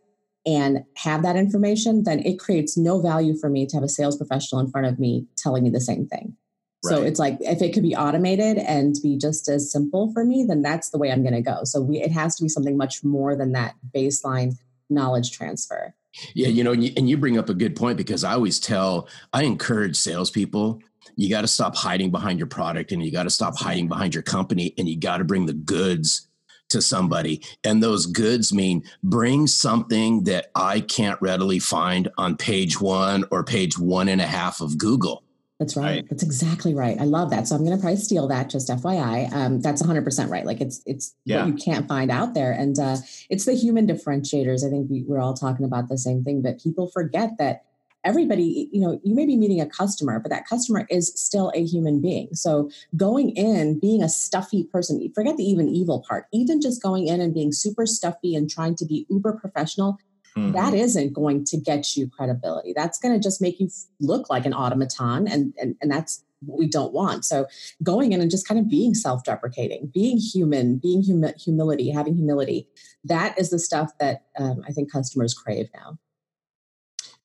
and 0.45 0.85
have 0.97 1.23
that 1.23 1.37
information, 1.37 2.03
then 2.03 2.19
it 2.21 2.41
creates 2.41 2.77
no 2.77 3.01
value 3.01 3.37
for 3.39 3.49
me 3.49 3.65
to 3.67 3.77
have 3.77 3.85
a 3.85 3.89
sales 3.89 4.17
professional 4.17 4.61
in 4.61 4.69
front 4.69 4.89
of 4.89 4.99
me 4.99 5.27
telling 5.37 5.63
me 5.63 5.71
the 5.71 5.81
same 5.81 6.09
thing. 6.09 6.37
So 6.85 7.03
it's 7.03 7.21
like 7.21 7.39
if 7.41 7.63
it 7.63 7.73
could 7.73 7.85
be 7.85 7.95
automated 7.95 8.59
and 8.59 8.97
be 9.03 9.17
just 9.17 9.49
as 9.49 9.71
simple 9.71 10.13
for 10.13 10.25
me, 10.25 10.45
then 10.47 10.63
that's 10.63 10.91
the 10.91 10.99
way 10.99 11.13
I'm 11.13 11.23
going 11.23 11.35
to 11.35 11.41
go. 11.41 11.61
So 11.63 11.81
we, 11.81 12.01
it 12.01 12.11
has 12.11 12.35
to 12.37 12.43
be 12.43 12.49
something 12.49 12.77
much 12.77 13.05
more 13.05 13.37
than 13.37 13.53
that 13.53 13.75
baseline 13.95 14.59
knowledge 14.91 15.31
transfer. 15.31 15.95
Yeah, 16.35 16.49
you 16.49 16.65
know, 16.65 16.73
and 16.73 16.85
you, 16.85 16.93
and 16.97 17.09
you 17.09 17.17
bring 17.17 17.39
up 17.39 17.49
a 17.49 17.55
good 17.55 17.77
point 17.77 17.97
because 17.97 18.25
I 18.25 18.33
always 18.33 18.59
tell, 18.59 19.09
I 19.33 19.45
encourage 19.45 19.97
salespeople, 19.97 20.81
you 21.15 21.31
got 21.31 21.43
to 21.43 21.49
stop 21.49 21.77
hiding 21.77 22.11
behind 22.11 22.39
your 22.39 22.49
product 22.49 22.91
and 22.91 23.03
you 23.03 23.13
got 23.13 23.25
to 23.25 23.31
stop 23.31 23.57
hiding 23.57 23.87
behind 23.87 24.15
your 24.15 24.23
company 24.23 24.75
and 24.77 24.89
you 24.89 24.99
got 24.99 25.19
to 25.19 25.25
bring 25.25 25.47
the 25.47 25.53
goods 25.53 26.29
to 26.71 26.83
somebody. 26.83 27.43
And 27.65 27.83
those 27.83 28.07
goods 28.07 28.53
mean 28.53 28.83
bring 29.05 29.47
something 29.47 30.25
that 30.25 30.51
I 30.55 30.81
can't 30.81 31.21
readily 31.23 31.61
find 31.61 32.09
on 32.19 32.37
page 32.37 32.81
one 32.81 33.25
or 33.31 33.45
page 33.45 33.79
one 33.79 34.09
and 34.09 34.21
a 34.21 34.27
half 34.27 34.61
of 34.61 34.79
Google 34.79 35.23
that's 35.63 35.77
right. 35.77 35.85
right. 35.85 36.07
That's 36.11 36.23
exactly 36.23 36.75
right. 36.75 37.01
I 37.01 37.05
love 37.05 37.31
that. 37.31 37.47
So 37.47 37.55
I'm 37.55 37.65
going 37.65 37.77
to 37.77 37.81
probably 37.81 38.01
steal 38.01 38.27
that. 38.29 38.51
Just 38.51 38.69
FYI, 38.69 39.33
um, 39.33 39.61
that's 39.61 39.81
100 39.81 40.03
percent 40.03 40.31
right. 40.31 40.45
Like 40.45 40.61
it's 40.61 40.83
it's 40.87 41.15
yeah. 41.25 41.45
what 41.45 41.49
you 41.49 41.55
can't 41.55 41.87
find 41.87 42.11
out 42.11 42.35
there, 42.35 42.53
and 42.53 42.79
uh, 42.79 42.97
it's 43.31 43.45
the 43.45 43.55
human 43.55 43.87
differentiators. 43.87 44.67
I 44.67 44.71
think 44.71 44.91
we, 44.91 45.05
we're 45.07 45.21
all 45.21 45.35
talking 45.35 45.65
about 45.65 45.89
the 45.89 45.99
same 45.99 46.25
thing, 46.25 46.43
but 46.43 46.61
people 46.61 46.89
forget 46.89 47.31
that 47.39 47.65
everybody, 48.05 48.69
you 48.73 48.81
know, 48.81 49.01
you 49.05 49.15
may 49.15 49.25
be 49.25 49.37
meeting 49.37 49.61
a 49.61 49.67
customer, 49.67 50.19
but 50.19 50.31
that 50.31 50.45
customer 50.45 50.85
is 50.91 51.13
still 51.15 51.53
a 51.55 51.65
human 51.65 52.01
being. 52.01 52.35
So 52.35 52.69
going 52.97 53.31
in, 53.31 53.79
being 53.79 54.03
a 54.03 54.09
stuffy 54.09 54.65
person, 54.65 55.13
forget 55.15 55.37
the 55.37 55.45
even 55.45 55.69
evil 55.69 56.05
part, 56.09 56.27
even 56.33 56.61
just 56.61 56.83
going 56.83 57.07
in 57.07 57.21
and 57.21 57.33
being 57.33 57.53
super 57.53 57.87
stuffy 57.87 58.35
and 58.35 58.51
trying 58.51 58.75
to 58.77 58.85
be 58.85 59.07
uber 59.09 59.35
professional 59.35 59.99
Mm-hmm. 60.37 60.53
That 60.53 60.75
isn't 60.75 61.13
going 61.13 61.45
to 61.45 61.57
get 61.59 61.97
you 61.97 62.09
credibility. 62.09 62.73
That's 62.75 62.99
going 62.99 63.15
to 63.15 63.21
just 63.21 63.43
make 63.43 63.61
you 63.61 63.69
look 64.01 64.31
like 64.31 64.47
an 64.47 64.55
automaton, 64.55 65.29
and, 65.29 65.53
and, 65.61 65.77
and 65.83 65.91
that's 65.91 66.25
what 66.41 66.59
we 66.59 66.67
don't 66.67 66.93
want. 66.93 67.25
So 67.25 67.47
going 67.83 68.13
in 68.13 68.21
and 68.21 68.31
just 68.31 68.49
kind 68.49 68.59
of 68.59 68.69
being 68.69 68.95
self-deprecating, 68.95 69.91
being 69.93 70.19
human, 70.19 70.79
being 70.79 71.03
humi- 71.03 71.35
humility, 71.39 71.91
having 71.91 72.17
humility, 72.17 72.67
that 73.05 73.39
is 73.39 73.51
the 73.51 73.59
stuff 73.59 73.93
that 73.99 74.25
um, 74.39 74.65
I 74.67 74.73
think 74.73 74.91
customers 74.91 75.35
crave 75.35 75.69
now. 75.75 75.99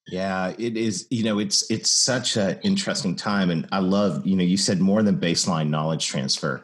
Yeah, 0.10 0.54
it 0.58 0.78
is. 0.78 1.06
You 1.10 1.24
know, 1.24 1.40
it's 1.40 1.70
it's 1.70 1.90
such 1.90 2.38
an 2.38 2.60
interesting 2.64 3.16
time, 3.16 3.50
and 3.50 3.68
I 3.74 3.80
love. 3.80 4.26
You 4.26 4.38
know, 4.38 4.44
you 4.44 4.56
said 4.56 4.80
more 4.80 5.04
than 5.04 5.18
baseline 5.18 5.68
knowledge 5.68 6.08
transfer, 6.08 6.64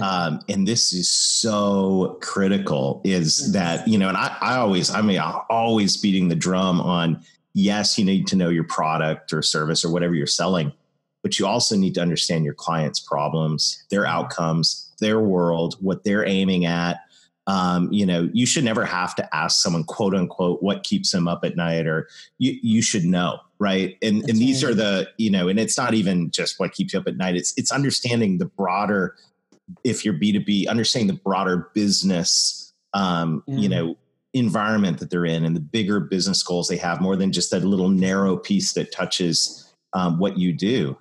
um, 0.00 0.40
and 0.48 0.66
this 0.66 0.92
is 0.92 1.10
so 1.10 2.18
critical. 2.20 3.00
Is 3.04 3.52
that 3.52 3.86
you 3.86 3.98
know, 3.98 4.08
and 4.08 4.16
I, 4.16 4.36
I 4.40 4.56
always, 4.56 4.90
I 4.90 5.02
mean, 5.02 5.18
I'm 5.18 5.40
always 5.48 5.96
beating 5.96 6.28
the 6.28 6.36
drum 6.36 6.80
on. 6.80 7.22
Yes, 7.52 7.98
you 7.98 8.04
need 8.04 8.28
to 8.28 8.36
know 8.36 8.48
your 8.48 8.64
product 8.64 9.32
or 9.32 9.42
service 9.42 9.84
or 9.84 9.92
whatever 9.92 10.14
you're 10.14 10.26
selling, 10.26 10.72
but 11.22 11.38
you 11.38 11.46
also 11.46 11.76
need 11.76 11.94
to 11.94 12.00
understand 12.00 12.44
your 12.44 12.54
client's 12.54 13.00
problems, 13.00 13.84
their 13.90 14.06
outcomes, 14.06 14.92
their 15.00 15.18
world, 15.18 15.74
what 15.80 16.04
they're 16.04 16.24
aiming 16.24 16.64
at 16.64 17.00
um, 17.50 17.88
you 17.90 18.06
know, 18.06 18.30
you 18.32 18.46
should 18.46 18.64
never 18.64 18.84
have 18.84 19.14
to 19.16 19.34
ask 19.34 19.60
someone, 19.60 19.82
quote 19.82 20.14
unquote, 20.14 20.62
what 20.62 20.84
keeps 20.84 21.10
them 21.10 21.26
up 21.26 21.44
at 21.44 21.56
night, 21.56 21.86
or 21.86 22.08
you, 22.38 22.56
you 22.62 22.80
should 22.80 23.04
know, 23.04 23.40
right? 23.58 23.96
And 24.02 24.20
That's 24.20 24.30
and 24.30 24.40
these 24.40 24.62
right. 24.62 24.70
are 24.70 24.74
the, 24.74 25.08
you 25.16 25.30
know, 25.30 25.48
and 25.48 25.58
it's 25.58 25.76
not 25.76 25.94
even 25.94 26.30
just 26.30 26.60
what 26.60 26.72
keeps 26.72 26.92
you 26.92 27.00
up 27.00 27.08
at 27.08 27.16
night. 27.16 27.36
It's 27.36 27.52
it's 27.56 27.72
understanding 27.72 28.38
the 28.38 28.44
broader, 28.44 29.16
if 29.84 30.04
you're 30.04 30.14
B 30.14 30.32
two 30.32 30.40
B, 30.40 30.66
understanding 30.68 31.14
the 31.14 31.20
broader 31.22 31.70
business, 31.74 32.72
um, 32.94 33.42
yeah. 33.46 33.56
you 33.56 33.68
know, 33.68 33.96
environment 34.32 34.98
that 34.98 35.10
they're 35.10 35.24
in, 35.24 35.44
and 35.44 35.56
the 35.56 35.60
bigger 35.60 36.00
business 36.00 36.42
goals 36.42 36.68
they 36.68 36.76
have, 36.76 37.00
more 37.00 37.16
than 37.16 37.32
just 37.32 37.50
that 37.50 37.64
little 37.64 37.88
narrow 37.88 38.36
piece 38.36 38.72
that 38.74 38.92
touches 38.92 39.72
um, 39.92 40.18
what 40.18 40.38
you 40.38 40.52
do. 40.52 40.96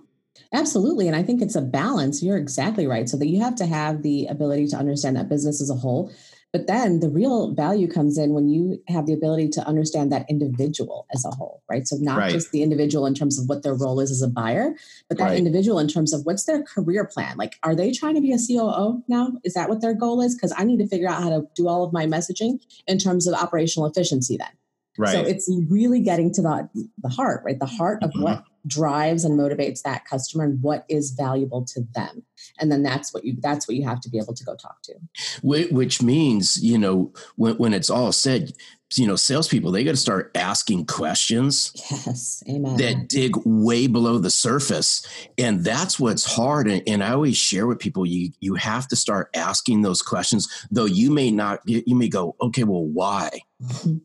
Absolutely. 0.51 1.07
And 1.07 1.15
I 1.15 1.21
think 1.21 1.41
it's 1.43 1.55
a 1.55 1.61
balance. 1.61 2.23
You're 2.23 2.37
exactly 2.37 2.87
right. 2.87 3.07
So 3.07 3.17
that 3.17 3.27
you 3.27 3.39
have 3.41 3.55
to 3.55 3.67
have 3.67 4.01
the 4.01 4.25
ability 4.25 4.65
to 4.69 4.77
understand 4.77 5.15
that 5.15 5.29
business 5.29 5.61
as 5.61 5.69
a 5.69 5.75
whole, 5.75 6.11
but 6.51 6.65
then 6.65 6.99
the 6.99 7.09
real 7.09 7.53
value 7.53 7.87
comes 7.87 8.17
in 8.17 8.33
when 8.33 8.49
you 8.49 8.81
have 8.87 9.05
the 9.05 9.13
ability 9.13 9.49
to 9.49 9.67
understand 9.67 10.11
that 10.11 10.25
individual 10.29 11.05
as 11.13 11.23
a 11.23 11.29
whole, 11.29 11.61
right? 11.69 11.87
So 11.87 11.97
not 11.97 12.17
right. 12.17 12.31
just 12.31 12.51
the 12.51 12.63
individual 12.63 13.05
in 13.05 13.13
terms 13.13 13.39
of 13.39 13.47
what 13.47 13.61
their 13.61 13.75
role 13.75 13.99
is 13.99 14.09
as 14.09 14.23
a 14.23 14.27
buyer, 14.27 14.73
but 15.07 15.19
that 15.19 15.25
right. 15.25 15.37
individual 15.37 15.77
in 15.77 15.87
terms 15.87 16.11
of 16.11 16.25
what's 16.25 16.45
their 16.45 16.63
career 16.63 17.05
plan. 17.05 17.37
Like, 17.37 17.57
are 17.61 17.75
they 17.75 17.91
trying 17.91 18.15
to 18.15 18.21
be 18.21 18.33
a 18.33 18.37
COO 18.37 19.03
now? 19.07 19.33
Is 19.43 19.53
that 19.53 19.69
what 19.69 19.81
their 19.81 19.93
goal 19.93 20.21
is? 20.21 20.33
Because 20.33 20.53
I 20.57 20.63
need 20.63 20.79
to 20.79 20.87
figure 20.87 21.07
out 21.07 21.21
how 21.21 21.29
to 21.29 21.47
do 21.55 21.67
all 21.67 21.83
of 21.83 21.93
my 21.93 22.07
messaging 22.07 22.59
in 22.87 22.97
terms 22.97 23.27
of 23.27 23.35
operational 23.35 23.87
efficiency 23.87 24.37
then. 24.37 24.49
Right. 24.97 25.13
So 25.13 25.21
it's 25.21 25.49
really 25.69 26.01
getting 26.01 26.33
to 26.33 26.41
the, 26.41 26.69
the 26.97 27.09
heart, 27.09 27.43
right? 27.45 27.59
The 27.59 27.67
heart 27.67 28.03
of 28.03 28.09
mm-hmm. 28.09 28.23
what 28.23 28.43
drives 28.67 29.25
and 29.25 29.39
motivates 29.39 29.81
that 29.83 30.05
customer 30.05 30.43
and 30.43 30.61
what 30.61 30.85
is 30.89 31.11
valuable 31.11 31.63
to 31.65 31.81
them. 31.93 32.23
And 32.59 32.71
then 32.71 32.83
that's 32.83 33.13
what 33.13 33.25
you 33.25 33.35
that's 33.39 33.67
what 33.67 33.75
you 33.75 33.85
have 33.85 34.01
to 34.01 34.09
be 34.09 34.17
able 34.17 34.33
to 34.33 34.43
go 34.43 34.55
talk 34.55 34.81
to. 34.83 34.95
Which 35.41 36.01
means 36.01 36.61
you 36.63 36.77
know 36.77 37.13
when, 37.35 37.55
when 37.55 37.73
it's 37.73 37.89
all 37.89 38.11
said 38.11 38.53
you 38.95 39.05
know 39.05 39.15
salespeople 39.15 39.71
they 39.71 39.83
got 39.83 39.91
to 39.91 39.97
start 39.97 40.31
asking 40.33 40.83
questions 40.85 41.71
yes 41.91 42.41
amen. 42.49 42.75
that 42.77 43.07
dig 43.07 43.35
way 43.45 43.87
below 43.87 44.17
the 44.17 44.31
surface. 44.31 45.05
And 45.37 45.63
that's 45.63 45.99
what's 45.99 46.25
hard 46.25 46.67
and, 46.67 46.81
and 46.87 47.03
i 47.03 47.11
always 47.11 47.37
share 47.37 47.67
with 47.67 47.79
people 47.79 48.05
you 48.05 48.31
you 48.39 48.55
have 48.55 48.87
to 48.87 48.95
start 48.95 49.29
asking 49.35 49.81
those 49.81 50.01
questions 50.01 50.47
though 50.71 50.85
you 50.85 51.11
may 51.11 51.29
not 51.29 51.59
you 51.65 51.95
may 51.95 52.09
go 52.09 52.35
okay 52.41 52.63
well 52.63 52.85
why 52.85 53.41
mm-hmm. 53.61 53.97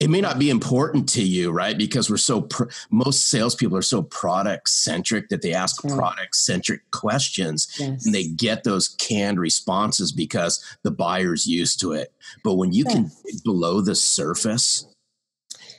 It 0.00 0.10
may 0.10 0.20
not 0.20 0.38
be 0.38 0.48
important 0.48 1.08
to 1.10 1.22
you, 1.22 1.50
right? 1.50 1.76
Because 1.76 2.08
we're 2.08 2.18
so 2.18 2.42
pr- 2.42 2.64
most 2.90 3.30
salespeople 3.30 3.76
are 3.76 3.82
so 3.82 4.02
product 4.02 4.68
centric 4.68 5.28
that 5.28 5.42
they 5.42 5.52
ask 5.52 5.82
right. 5.82 5.96
product 5.96 6.36
centric 6.36 6.88
questions 6.92 7.68
yes. 7.78 8.06
and 8.06 8.14
they 8.14 8.24
get 8.24 8.62
those 8.62 8.88
canned 8.88 9.40
responses 9.40 10.12
because 10.12 10.64
the 10.84 10.92
buyer's 10.92 11.46
used 11.46 11.80
to 11.80 11.92
it. 11.92 12.12
But 12.44 12.54
when 12.54 12.72
you 12.72 12.84
yes. 12.86 12.94
can 12.94 13.10
below 13.44 13.80
the 13.80 13.96
surface 13.96 14.86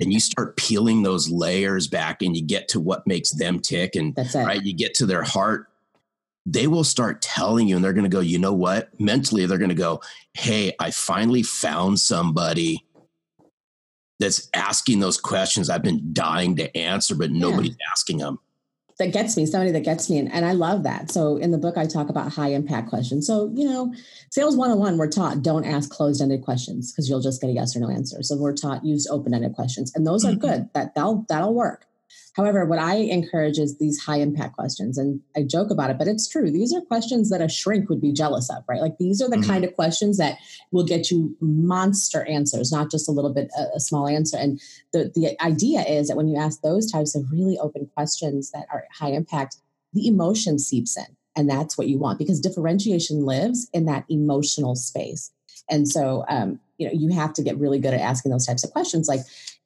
and 0.02 0.12
you 0.12 0.20
start 0.20 0.58
peeling 0.58 1.04
those 1.04 1.30
layers 1.30 1.88
back 1.88 2.22
and 2.22 2.36
you 2.36 2.44
get 2.44 2.68
to 2.70 2.80
what 2.80 3.08
makes 3.08 3.32
them 3.32 3.60
tick 3.60 3.96
and 3.96 4.18
right, 4.36 4.64
you 4.64 4.74
get 4.74 4.94
to 4.96 5.06
their 5.06 5.24
heart 5.24 5.68
they 6.46 6.66
will 6.66 6.84
start 6.84 7.22
telling 7.22 7.68
you 7.68 7.76
and 7.76 7.86
they're 7.86 7.94
going 7.94 8.06
to 8.06 8.10
go, 8.10 8.22
you 8.22 8.40
know 8.40 8.54
what? 8.54 8.90
Mentally, 9.00 9.46
they're 9.46 9.60
going 9.60 9.70
to 9.70 9.76
go, 9.76 10.02
hey, 10.34 10.74
I 10.80 10.90
finally 10.90 11.44
found 11.44 12.00
somebody 12.00 12.84
that's 14.20 14.50
asking 14.54 15.00
those 15.00 15.18
questions 15.20 15.70
I've 15.70 15.84
been 15.84 16.14
dying 16.14 16.56
to 16.58 16.76
answer, 16.78 17.16
but 17.16 17.32
nobody's 17.32 17.72
yeah. 17.72 17.92
asking 17.92 18.18
them. 18.18 18.40
That 19.00 19.14
gets 19.14 19.38
me, 19.38 19.46
somebody 19.46 19.72
that 19.72 19.86
gets 19.86 20.10
me. 20.10 20.18
And, 20.18 20.30
and 20.32 20.46
I 20.46 20.52
love 20.52 20.84
that. 20.84 21.10
So 21.10 21.38
in 21.38 21.52
the 21.52 21.58
book, 21.58 21.78
I 21.78 21.86
talk 21.86 22.10
about 22.10 22.34
high 22.34 22.50
impact 22.50 22.90
questions. 22.90 23.26
So, 23.26 23.50
you 23.56 23.64
know, 23.64 23.94
sales 24.30 24.58
101, 24.58 24.98
we're 24.98 25.08
taught 25.08 25.42
don't 25.42 25.64
ask 25.64 25.90
closed 25.90 26.22
ended 26.22 26.44
questions 26.44 26.92
because 26.92 27.10
you'll 27.10 27.22
just 27.22 27.40
get 27.40 27.50
a 27.50 27.54
yes 27.54 27.78
or 27.78 27.80
no 27.80 27.90
answer. 27.90 28.22
So 28.22 28.36
we're 28.36 28.54
taught 28.54 28.84
use 28.84 29.08
open 29.08 29.34
ended 29.34 29.54
questions. 29.54 29.94
And 29.96 30.06
those 30.06 30.26
mm-hmm. 30.26 30.36
are 30.36 30.40
good. 30.40 30.70
That 30.74 30.96
that'll 30.96 31.26
that'll 31.30 31.54
work. 31.54 31.86
However, 32.34 32.66
what 32.66 32.80
I 32.80 32.96
encourage 32.96 33.58
is 33.58 33.78
these 33.78 34.00
high 34.00 34.20
impact 34.20 34.56
questions. 34.56 34.98
And 34.98 35.20
I 35.36 35.44
joke 35.44 35.72
about 35.72 35.90
it, 35.90 35.98
but 35.98 36.08
it's 36.08 36.28
true. 36.28 36.52
These 36.52 36.74
are 36.74 36.82
questions 36.82 37.30
that 37.30 37.42
a 37.42 37.50
shrink 37.50 37.90
would 37.90 38.02
be 38.02 38.14
jealous 38.14 38.50
of, 38.50 38.64
right? 38.68 38.82
Like 38.82 38.98
these 38.98 39.22
are 39.22 39.30
the 39.30 39.38
mm-hmm. 39.38 39.50
kind 39.50 39.64
of 39.64 39.76
questions 39.76 40.18
that 40.18 40.38
will 40.72 40.86
get 40.86 41.12
you 41.12 41.36
monster 41.42 42.24
answers, 42.26 42.72
not 42.72 42.92
just 42.92 43.10
a 43.10 43.12
little 43.12 43.34
bit, 43.34 43.50
a, 43.58 43.76
a 43.76 43.80
small 43.80 44.08
answer. 44.08 44.38
And 44.38 44.62
the, 44.94 45.12
the 45.14 45.42
idea 45.44 45.82
is 45.82 46.08
that 46.08 46.18
when 46.18 46.28
you 46.28 46.38
ask 46.38 46.62
those 46.62 46.92
types 46.92 47.16
of 47.16 47.32
really 47.32 47.58
open 47.60 47.90
questions 47.94 48.52
that 48.52 48.68
are 48.72 48.86
high 48.94 49.12
impact, 49.12 49.58
the 49.94 50.08
emotion 50.08 50.60
seeps 50.60 50.98
in. 50.98 51.16
And 51.36 51.50
that's 51.50 51.78
what 51.78 51.88
you 51.88 51.98
want 51.98 52.20
because 52.20 52.40
differentiation 52.40 53.26
lives 53.26 53.70
in 53.74 53.86
that 53.86 54.06
emotional 54.10 54.76
space. 54.76 55.32
And 55.70 55.88
so, 55.88 56.26
um, 56.28 56.60
you 56.78 56.88
know, 56.88 56.94
you 56.94 57.10
have 57.14 57.34
to 57.34 57.44
get 57.44 57.58
really 57.58 57.80
good 57.80 57.94
at 57.94 58.02
asking 58.02 58.32
those 58.32 58.46
types 58.46 58.64
of 58.64 58.72
questions. 58.72 59.08
Like, 59.08 59.22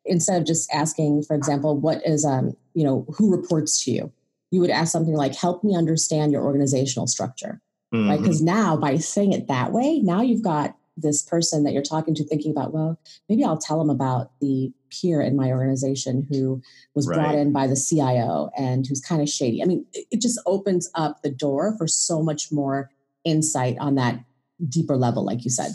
instead 0.06 0.42
of 0.42 0.48
just 0.48 0.72
asking, 0.72 1.24
for 1.24 1.36
example, 1.36 1.78
what 1.78 2.06
is, 2.06 2.26
um, 2.26 2.56
you 2.74 2.84
know, 2.84 3.06
who 3.16 3.32
reports 3.32 3.84
to 3.86 3.92
you? 3.92 4.12
You 4.52 4.60
would 4.62 4.70
ask 4.70 4.92
something 4.92 5.16
like, 5.16 5.36
help 5.36 5.64
me 5.64 5.76
understand 5.76 6.32
your 6.32 6.44
organizational 6.44 7.08
structure, 7.08 7.62
mm-hmm. 7.94 8.10
right? 8.10 8.20
Because 8.20 8.42
now 8.42 8.78
by 8.78 8.98
saying 8.98 9.34
it 9.34 9.48
that 9.48 9.72
way, 9.72 10.00
now 10.00 10.22
you've 10.22 10.44
got 10.44 10.76
this 10.96 11.24
person 11.24 11.64
that 11.64 11.74
you're 11.74 11.82
talking 11.82 12.14
to 12.16 12.24
thinking 12.24 12.52
about, 12.52 12.74
well, 12.74 13.00
maybe 13.28 13.44
I'll 13.44 13.58
tell 13.58 13.80
them 13.80 13.90
about 13.90 14.32
the 14.40 14.72
peer 14.92 15.22
in 15.22 15.36
my 15.36 15.52
organization 15.52 16.28
who 16.30 16.62
was 16.94 17.08
right. 17.08 17.16
brought 17.16 17.36
in 17.36 17.52
by 17.52 17.66
the 17.68 17.76
CIO 17.76 18.52
and 18.58 18.86
who's 18.86 19.02
kind 19.02 19.22
of 19.22 19.30
shady. 19.30 19.64
I 19.64 19.66
mean, 19.66 19.86
it 19.94 20.22
just 20.22 20.40
opens 20.46 20.90
up 20.94 21.22
the 21.22 21.32
door 21.32 21.76
for 21.78 21.88
so 21.88 22.22
much 22.22 22.52
more 22.52 22.92
insight 23.24 23.78
on 23.80 23.96
that 23.96 24.24
deeper 24.70 24.96
level, 24.96 25.26
like 25.26 25.44
you 25.44 25.50
said. 25.50 25.72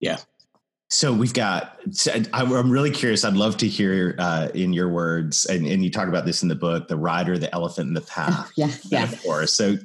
Yeah. 0.00 0.18
So 0.88 1.12
we've 1.12 1.34
got. 1.34 1.80
I'm 2.32 2.70
really 2.70 2.92
curious. 2.92 3.24
I'd 3.24 3.34
love 3.34 3.56
to 3.58 3.68
hear 3.68 4.14
uh, 4.18 4.48
in 4.54 4.72
your 4.72 4.88
words, 4.88 5.44
and, 5.46 5.66
and 5.66 5.82
you 5.82 5.90
talk 5.90 6.08
about 6.08 6.26
this 6.26 6.42
in 6.42 6.48
the 6.48 6.54
book, 6.54 6.86
the 6.86 6.96
rider, 6.96 7.36
the 7.38 7.52
elephant, 7.52 7.88
and 7.88 7.96
the 7.96 8.02
path. 8.02 8.52
yeah, 8.56 8.70
yeah. 8.84 9.00
Metaphor. 9.00 9.46
So 9.48 9.76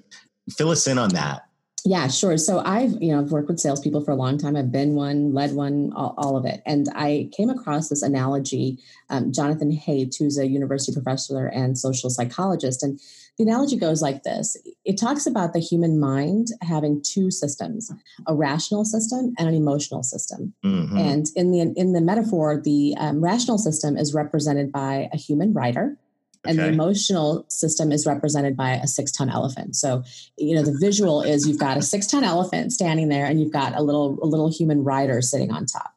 fill 0.52 0.70
us 0.70 0.86
in 0.86 1.00
on 1.00 1.10
that. 1.10 1.48
Yeah, 1.84 2.08
sure. 2.10 2.38
So 2.38 2.60
I've, 2.60 2.92
you 3.02 3.12
know, 3.12 3.20
I've 3.20 3.32
worked 3.32 3.48
with 3.48 3.60
salespeople 3.60 4.06
for 4.06 4.12
a 4.12 4.16
long 4.16 4.38
time. 4.38 4.56
I've 4.56 4.72
been 4.72 4.94
one, 4.94 5.34
led 5.34 5.54
one, 5.54 5.92
all, 5.96 6.14
all 6.18 6.38
of 6.38 6.46
it. 6.46 6.62
And 6.68 6.88
I 6.94 7.30
came 7.32 7.50
across 7.50 7.90
this 7.90 8.04
analogy. 8.04 8.78
Um, 9.10 9.32
Jonathan 9.32 9.76
Haidt, 9.76 10.16
who's 10.18 10.38
a 10.38 10.46
university 10.46 10.94
professor 10.94 11.48
and 11.48 11.76
social 11.76 12.12
psychologist, 12.12 12.84
and 12.84 13.00
the 13.38 13.44
analogy 13.44 13.78
goes 13.78 14.02
like 14.02 14.24
this 14.24 14.58
it 14.86 14.98
talks 14.98 15.26
about 15.26 15.54
the 15.54 15.60
human 15.60 16.00
mind 16.00 16.48
having 16.62 17.02
two 17.02 17.32
systems 17.32 17.92
a 18.28 18.36
rational 18.36 18.86
system 18.86 19.34
and 19.38 19.48
an 19.48 19.56
emotional 19.56 20.04
system 20.04 20.54
mm-hmm. 20.64 20.98
and 20.98 21.28
in 21.36 21.52
the 21.52 21.62
in 21.76 21.94
the 21.94 22.02
metaphor 22.02 22.62
the 22.64 22.96
um, 22.98 23.24
rational 23.24 23.58
system 23.58 23.98
is 23.98 24.14
represented 24.14 24.72
by 24.72 25.10
a 25.14 25.18
human 25.18 25.54
rider 25.54 25.98
and 26.44 26.58
the 26.58 26.68
emotional 26.68 27.46
system 27.50 27.92
is 27.92 28.06
represented 28.06 28.58
by 28.58 28.72
a 28.72 28.88
six 28.88 29.12
ton 29.12 29.30
elephant. 29.30 29.76
So, 29.76 30.04
you 30.38 30.56
know, 30.56 30.64
the 30.64 30.76
visual 30.80 31.22
is 31.22 31.48
you've 31.48 31.60
got 31.60 31.78
a 31.78 31.82
six 31.82 32.08
ton 32.08 32.24
elephant 32.24 32.74
standing 32.74 33.10
there 33.10 33.26
and 33.26 33.40
you've 33.40 33.52
got 33.52 33.76
a 33.76 33.84
little, 33.84 34.18
a 34.24 34.26
little 34.26 34.52
human 34.52 34.84
rider 34.84 35.22
sitting 35.22 35.52
on 35.52 35.66
top. 35.66 35.94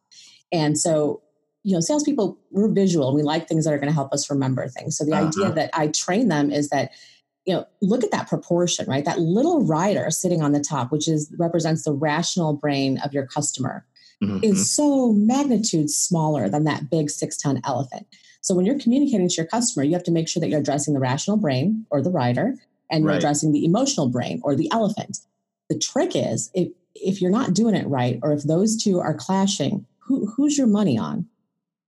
And 0.52 0.78
so, 0.78 1.22
you 1.62 1.72
know, 1.72 1.80
salespeople, 1.80 2.38
we're 2.50 2.68
visual 2.68 3.14
we 3.14 3.22
like 3.22 3.48
things 3.48 3.64
that 3.64 3.72
are 3.72 3.78
going 3.78 3.88
to 3.88 3.94
help 3.94 4.12
us 4.12 4.28
remember 4.28 4.68
things. 4.68 4.98
So 4.98 5.04
the 5.04 5.12
uh-huh. 5.12 5.28
idea 5.28 5.52
that 5.52 5.70
I 5.72 5.88
train 5.88 6.28
them 6.28 6.50
is 6.50 6.68
that 6.68 6.90
you 7.44 7.54
know 7.54 7.66
look 7.82 8.02
at 8.02 8.10
that 8.10 8.28
proportion 8.28 8.86
right 8.88 9.04
that 9.04 9.20
little 9.20 9.64
rider 9.64 10.10
sitting 10.10 10.42
on 10.42 10.52
the 10.52 10.60
top 10.60 10.90
which 10.90 11.08
is 11.08 11.32
represents 11.38 11.84
the 11.84 11.92
rational 11.92 12.52
brain 12.52 12.98
of 13.04 13.12
your 13.12 13.26
customer 13.26 13.84
mm-hmm. 14.22 14.42
is 14.42 14.74
so 14.74 15.12
magnitude 15.12 15.90
smaller 15.90 16.48
than 16.48 16.64
that 16.64 16.90
big 16.90 17.10
six 17.10 17.36
ton 17.36 17.60
elephant 17.64 18.06
so 18.40 18.54
when 18.54 18.66
you're 18.66 18.78
communicating 18.78 19.28
to 19.28 19.36
your 19.36 19.46
customer 19.46 19.84
you 19.84 19.92
have 19.92 20.04
to 20.04 20.10
make 20.10 20.28
sure 20.28 20.40
that 20.40 20.48
you're 20.48 20.60
addressing 20.60 20.94
the 20.94 21.00
rational 21.00 21.36
brain 21.36 21.86
or 21.90 22.02
the 22.02 22.10
rider 22.10 22.54
and 22.90 23.04
right. 23.04 23.12
you're 23.12 23.18
addressing 23.18 23.52
the 23.52 23.64
emotional 23.64 24.08
brain 24.08 24.40
or 24.42 24.54
the 24.54 24.70
elephant 24.72 25.18
the 25.68 25.78
trick 25.78 26.12
is 26.14 26.50
if 26.54 26.68
if 26.94 27.20
you're 27.20 27.30
not 27.30 27.54
doing 27.54 27.74
it 27.74 27.86
right 27.88 28.18
or 28.22 28.32
if 28.32 28.42
those 28.44 28.82
two 28.82 29.00
are 29.00 29.14
clashing 29.14 29.84
who, 29.98 30.26
who's 30.26 30.56
your 30.56 30.66
money 30.66 30.98
on 30.98 31.26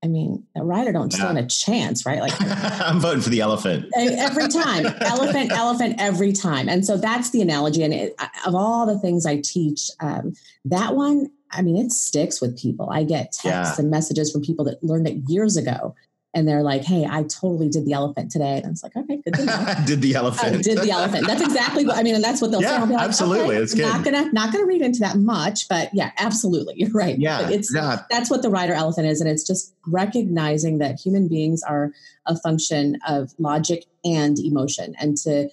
I 0.07 0.09
mean, 0.09 0.47
a 0.55 0.63
rider 0.63 0.93
don't 0.93 1.13
stand 1.13 1.37
yeah. 1.37 1.43
a 1.43 1.49
chance, 1.49 2.07
right? 2.07 2.21
Like 2.21 2.33
I'm 2.41 3.01
voting 3.01 3.23
for 3.23 3.29
the 3.29 3.41
elephant 3.41 3.87
every 3.97 4.47
time. 4.47 4.87
elephant, 5.01 5.51
elephant, 5.51 5.97
every 5.99 6.33
time. 6.33 6.69
And 6.69 6.87
so 6.87 6.97
that's 6.97 7.31
the 7.31 7.43
analogy. 7.43 7.83
And 7.83 7.93
it, 7.93 8.15
of 8.47 8.55
all 8.55 8.87
the 8.87 9.01
things 9.01 9.27
I 9.27 9.41
teach, 9.41 9.91
um, 9.99 10.35
that 10.65 10.95
one, 10.95 11.33
I 11.51 11.63
mean, 11.63 11.77
it 11.77 11.91
sticks 11.91 12.41
with 12.41 12.57
people. 12.57 12.89
I 12.89 13.03
get 13.03 13.33
texts 13.33 13.45
yeah. 13.45 13.75
and 13.79 13.91
messages 13.91 14.31
from 14.31 14.43
people 14.43 14.65
that 14.67 14.81
learned 14.85 15.09
it 15.09 15.29
years 15.29 15.57
ago, 15.57 15.97
and 16.37 16.47
they're 16.47 16.63
like, 16.63 16.85
"Hey, 16.85 17.07
I 17.11 17.23
totally 17.23 17.71
did 17.71 17.87
the 17.87 17.95
elephant 17.95 18.31
today," 18.31 18.59
and 18.59 18.67
I 18.67 18.69
was 18.69 18.83
like, 18.83 18.95
"Okay, 18.95 19.17
good 19.25 19.33
to 19.35 19.45
know." 19.47 19.75
did 19.87 20.03
the 20.03 20.15
elephant? 20.15 20.57
I 20.57 20.61
did 20.61 20.79
the 20.79 20.91
elephant. 20.91 21.27
That's 21.27 21.41
exactly 21.41 21.87
what 21.87 21.97
I 21.97 22.03
mean, 22.03 22.15
and 22.15 22.23
that's 22.23 22.43
what 22.43 22.51
they'll 22.51 22.61
yeah, 22.61 22.87
say. 22.87 22.93
Like, 22.93 23.03
absolutely. 23.03 23.55
Okay, 23.55 23.63
it's 23.63 23.75
good. 23.75 23.87
Not 23.87 24.05
gonna 24.05 24.31
not 24.33 24.53
gonna 24.53 24.67
read 24.67 24.83
into 24.83 25.01
that 25.01 25.17
much, 25.17 25.67
but 25.67 25.89
yeah, 25.95 26.13
absolutely, 26.19 26.75
you're 26.77 26.91
right. 26.91 27.19
Yeah, 27.19 27.45
But 27.45 27.53
it's 27.53 27.75
yeah. 27.75 28.03
that's 28.11 28.31
what 28.31 28.43
the 28.43 28.51
rider 28.51 28.75
elephant 28.75 29.07
is, 29.07 29.23
and 29.23 29.31
it's 29.31 29.47
just 29.47 29.75
recognizing 29.87 30.77
that 30.79 31.01
human 31.01 31.27
beings 31.27 31.63
are 31.63 31.93
a 32.27 32.37
function 32.37 32.99
of 33.09 33.33
logic 33.39 33.87
and 34.05 34.39
emotion, 34.39 34.95
and 35.01 35.17
to 35.19 35.49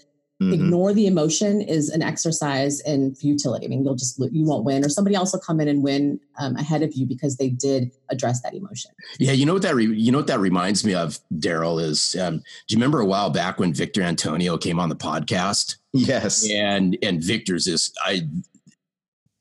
Mhm. 0.49 0.53
ignore 0.53 0.93
the 0.93 1.07
emotion 1.07 1.61
is 1.61 1.89
an 1.89 2.01
exercise 2.01 2.79
in 2.81 3.15
futility. 3.15 3.65
I 3.65 3.69
mean, 3.69 3.83
you'll 3.83 3.95
just 3.95 4.19
you 4.31 4.45
won't 4.45 4.63
win, 4.65 4.83
or 4.85 4.89
somebody 4.89 5.15
else 5.15 5.33
will 5.33 5.39
come 5.39 5.59
in 5.59 5.67
and 5.67 5.83
win 5.83 6.19
um, 6.37 6.55
ahead 6.55 6.81
of 6.81 6.93
you 6.93 7.05
because 7.05 7.37
they 7.37 7.49
did 7.49 7.91
address 8.09 8.41
that 8.41 8.53
emotion. 8.53 8.91
Yeah, 9.19 9.31
you 9.31 9.45
know 9.45 9.53
what 9.53 9.61
that 9.63 9.75
re- 9.75 9.85
you 9.85 10.11
know 10.11 10.19
what 10.19 10.27
that 10.27 10.39
reminds 10.39 10.85
me 10.85 10.93
of, 10.93 11.19
Darrell 11.39 11.79
is. 11.79 12.15
Um, 12.19 12.37
do 12.37 12.43
you 12.69 12.77
remember 12.77 12.99
a 12.99 13.05
while 13.05 13.29
back 13.29 13.59
when 13.59 13.73
Victor 13.73 14.01
Antonio 14.01 14.57
came 14.57 14.79
on 14.79 14.89
the 14.89 14.95
podcast? 14.95 15.77
Yes. 15.93 16.49
And 16.49 16.97
and 17.01 17.23
Victor's 17.23 17.65
this 17.65 17.91
I. 18.03 18.27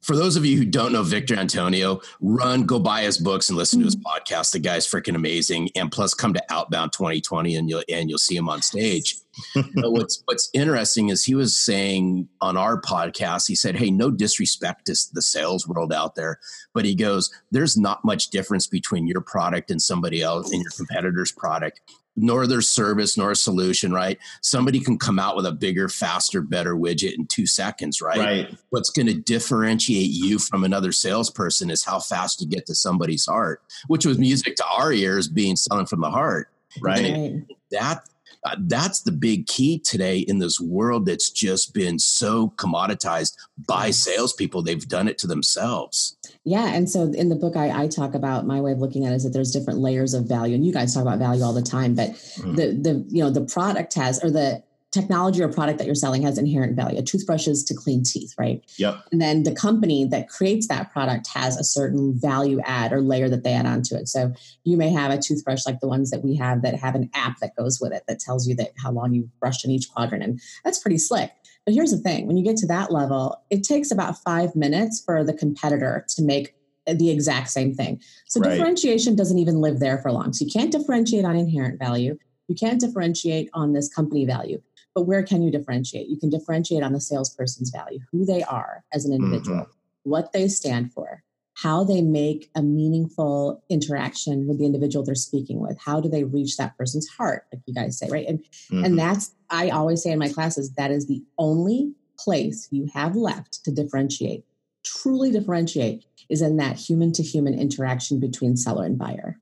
For 0.03 0.17
those 0.17 0.37
of 0.37 0.45
you 0.45 0.57
who 0.59 0.65
don't 0.65 0.93
know 0.93 1.05
Victor 1.05 1.37
Antonio, 1.37 2.01
run, 2.21 2.65
go 2.65 2.81
buy 2.81 3.03
his 3.03 3.19
books 3.19 3.49
and 3.49 3.57
listen 3.57 3.79
to 3.79 3.85
his 3.85 3.97
mm. 3.97 4.03
podcast. 4.03 4.53
The 4.53 4.59
guy's 4.59 4.87
freaking 4.87 5.15
amazing. 5.15 5.71
And 5.77 5.93
plus, 5.93 6.13
come 6.13 6.35
to 6.35 6.43
Outbound 6.51 6.93
2020 6.93 7.55
and 7.57 7.69
you'll 7.69 7.85
and 7.89 8.11
you'll 8.11 8.19
see 8.19 8.37
him 8.37 8.49
on 8.49 8.63
stage. 8.63 9.17
but 9.55 9.93
what's 9.93 10.23
what's 10.27 10.51
interesting 10.53 11.09
is 11.09 11.25
he 11.25 11.35
was 11.35 11.57
saying 11.59 12.29
on 12.41 12.57
our 12.57 12.81
podcast, 12.81 13.47
he 13.47 13.55
said, 13.55 13.77
Hey, 13.77 13.91
no 13.91 14.11
disrespect 14.11 14.87
to 14.87 14.97
the 15.13 15.23
sales 15.23 15.67
world 15.67 15.93
out 15.93 16.17
there, 16.17 16.39
but 16.75 16.85
he 16.85 16.95
goes, 16.95 17.33
There's 17.51 17.77
not 17.77 18.05
much 18.05 18.29
difference 18.31 18.67
between 18.67 19.07
your 19.07 19.21
product 19.21 19.71
and 19.71 19.81
somebody 19.81 20.21
else 20.21 20.53
and 20.53 20.63
your 20.63 20.73
competitor's 20.73 21.33
product, 21.33 21.81
nor 22.17 22.47
their 22.47 22.61
service, 22.61 23.17
nor 23.17 23.31
a 23.31 23.37
solution, 23.37 23.93
right? 23.93 24.19
Somebody 24.43 24.81
can 24.81 24.99
come 24.99 25.19
out 25.19 25.37
with 25.37 25.47
a 25.47 25.53
bigger, 25.53 25.89
faster, 25.89 26.41
better 26.43 26.75
widget 26.75 27.15
in 27.15 27.27
two 27.27 27.47
seconds, 27.47 28.01
right? 28.03 28.19
Right. 28.19 28.55
What's 28.71 28.91
going 28.91 29.07
to 29.07 29.15
differentiate 29.15 30.11
you 30.11 30.39
from 30.39 30.65
another 30.65 30.93
salesperson 30.93 31.71
is 31.71 31.85
how 31.85 32.01
fast 32.01 32.41
you 32.41 32.47
get 32.47 32.67
to 32.67 32.75
somebody's 32.75 33.27
heart, 33.27 33.63
which 33.87 34.05
was 34.05 34.19
music 34.19 34.57
to 34.57 34.65
our 34.67 34.93
ears 34.93 35.29
being 35.29 35.57
selling 35.57 35.87
from 35.87 36.01
the 36.01 36.11
heart 36.11 36.49
Right. 36.81 37.43
that 37.71 38.09
uh, 38.45 38.57
that's 38.61 39.03
the 39.03 39.13
big 39.13 39.47
key 39.47 39.79
today 39.79 40.19
in 40.19 40.39
this 40.39 40.61
world 40.61 41.07
that's 41.07 41.31
just 41.31 41.75
been 41.75 41.99
so 41.99 42.49
commoditized 42.57 43.37
by 43.69 43.91
salespeople. 43.91 44.63
They've 44.63 44.89
done 44.89 45.07
it 45.07 45.19
to 45.19 45.29
themselves. 45.29 46.17
Yeah, 46.45 46.75
and 46.75 46.91
so 46.91 47.03
in 47.05 47.29
the 47.29 47.37
book, 47.37 47.57
I, 47.57 47.85
I 47.85 47.87
talk 47.87 48.15
about 48.15 48.47
my 48.47 48.61
way 48.61 48.73
of 48.73 48.79
looking 48.79 49.07
at 49.07 49.13
it 49.13 49.17
is 49.17 49.23
that 49.25 49.33
there's 49.33 49.53
different 49.53 49.79
layers 49.79 50.13
of 50.13 50.25
value, 50.27 50.57
and 50.57 50.67
you 50.67 50.73
guys 50.73 50.93
talk 50.93 51.03
about 51.03 51.19
value 51.21 51.45
all 51.45 51.53
the 51.53 51.63
time. 51.63 51.95
But 51.95 52.11
Mhm. 52.11 52.57
the 52.57 52.73
the 52.73 53.05
you 53.11 53.23
know 53.23 53.31
the 53.31 53.43
product 53.45 53.95
has 53.95 54.23
or 54.25 54.31
the 54.31 54.63
technology 54.93 55.43
or 55.43 55.49
product 55.49 55.79
that 55.79 55.87
you're 55.87 55.95
selling 55.95 56.23
has 56.23 56.37
inherent 56.37 56.77
value. 56.77 56.99
A 56.99 57.03
toothbrush 57.03 57.49
is 57.49 57.65
to 57.65 57.75
clean 57.75 58.03
teeth, 58.05 58.35
right? 58.39 58.63
Yep. 58.77 59.03
And 59.11 59.21
then 59.21 59.43
the 59.43 59.55
company 59.55 60.05
that 60.05 60.29
creates 60.29 60.69
that 60.69 60.93
product 60.93 61.27
has 61.29 61.57
a 61.57 61.65
certain 61.65 62.13
value 62.15 62.61
add 62.65 62.93
or 62.93 63.01
layer 63.01 63.29
that 63.31 63.43
they 63.43 63.55
add 63.55 63.65
onto 63.67 63.95
it. 63.95 64.09
So 64.09 64.33
you 64.65 64.77
may 64.77 64.91
have 64.91 65.11
a 65.11 65.19
toothbrush 65.19 65.65
like 65.67 65.81
the 65.81 65.89
ones 65.89 66.11
that 66.11 66.23
we 66.23 66.37
have 66.37 66.61
that 66.63 66.75
have 66.75 66.95
an 66.95 67.11
app 67.15 67.39
that 67.41 67.57
goes 67.57 67.81
with 67.81 67.93
it 67.93 68.05
that 68.07 68.21
tells 68.21 68.47
you 68.47 68.55
that 68.57 68.73
how 68.77 68.93
long 68.93 69.15
you've 69.15 69.41
brushed 69.41 69.65
in 69.65 69.71
each 69.71 69.91
quadrant, 69.91 70.23
and 70.23 70.41
that's 70.63 70.79
pretty 70.79 70.99
slick. 70.99 71.33
But 71.65 71.75
here's 71.75 71.91
the 71.91 71.99
thing: 71.99 72.27
when 72.27 72.37
you 72.37 72.45
get 72.45 72.59
to 72.59 72.67
that 72.67 72.93
level, 72.93 73.43
it 73.49 73.65
takes 73.65 73.91
about 73.91 74.19
five 74.23 74.55
minutes 74.55 75.03
for 75.05 75.25
the 75.25 75.33
competitor 75.33 76.05
to 76.11 76.23
make 76.23 76.55
the 76.87 77.11
exact 77.11 77.49
same 77.49 77.73
thing. 77.75 78.01
So 78.27 78.41
Right. 78.41 78.51
differentiation 78.51 79.15
doesn't 79.15 79.39
even 79.39 79.61
live 79.61 79.79
there 79.79 79.99
for 79.99 80.11
long. 80.11 80.33
So 80.33 80.45
you 80.45 80.51
can't 80.51 80.73
differentiate 80.73 81.25
on 81.25 81.37
inherent 81.37 81.79
value. 81.79 82.19
You 82.49 82.57
can't 82.57 82.81
differentiate 82.81 83.49
on 83.55 83.73
this 83.73 83.89
company 83.89 84.25
value. 84.27 84.61
But 84.95 85.03
where 85.03 85.23
can 85.23 85.43
you 85.43 85.51
differentiate? 85.51 86.09
You 86.09 86.19
can 86.19 86.31
differentiate 86.31 86.83
on 86.83 86.93
the 86.93 87.01
salesperson's 87.01 87.71
value, 87.71 88.01
who 88.11 88.25
they 88.27 88.43
are 88.43 88.85
as 88.93 89.05
an 89.05 89.13
individual, 89.13 89.67
what 90.05 90.33
they 90.33 90.49
stand 90.49 90.93
for, 90.93 91.23
how 91.55 91.85
they 91.85 92.03
make 92.03 92.51
a 92.55 92.63
meaningful 92.63 93.63
interaction 93.69 94.47
with 94.47 94.59
the 94.59 94.67
individual 94.67 95.05
they're 95.05 95.15
speaking 95.15 95.61
with. 95.61 95.79
How 95.79 96.01
do 96.01 96.09
they 96.09 96.25
reach 96.25 96.57
that 96.57 96.77
person's 96.77 97.09
heart, 97.09 97.45
like 97.53 97.63
you 97.67 97.75
guys 97.75 97.99
say, 97.99 98.09
right? 98.11 98.27
And 98.27 98.45
Mhm. 98.71 98.85
and 98.85 98.99
that's 98.99 99.35
I 99.51 99.69
always 99.71 100.03
say 100.03 100.13
in 100.13 100.19
my 100.19 100.29
classes 100.29 100.73
that 100.73 100.91
is 100.91 101.07
the 101.07 101.23
only 101.39 101.95
place 102.19 102.69
you 102.71 102.87
have 102.95 103.17
left 103.17 103.65
to 103.65 103.71
differentiate, 103.71 104.45
truly 104.85 105.31
differentiate, 105.31 106.05
is 106.29 106.41
in 106.41 106.57
that 106.57 106.77
human 106.77 107.13
to 107.13 107.23
human 107.23 107.53
interaction 107.53 108.19
between 108.19 108.57
seller 108.57 108.85
and 108.85 108.97
buyer. 108.97 109.39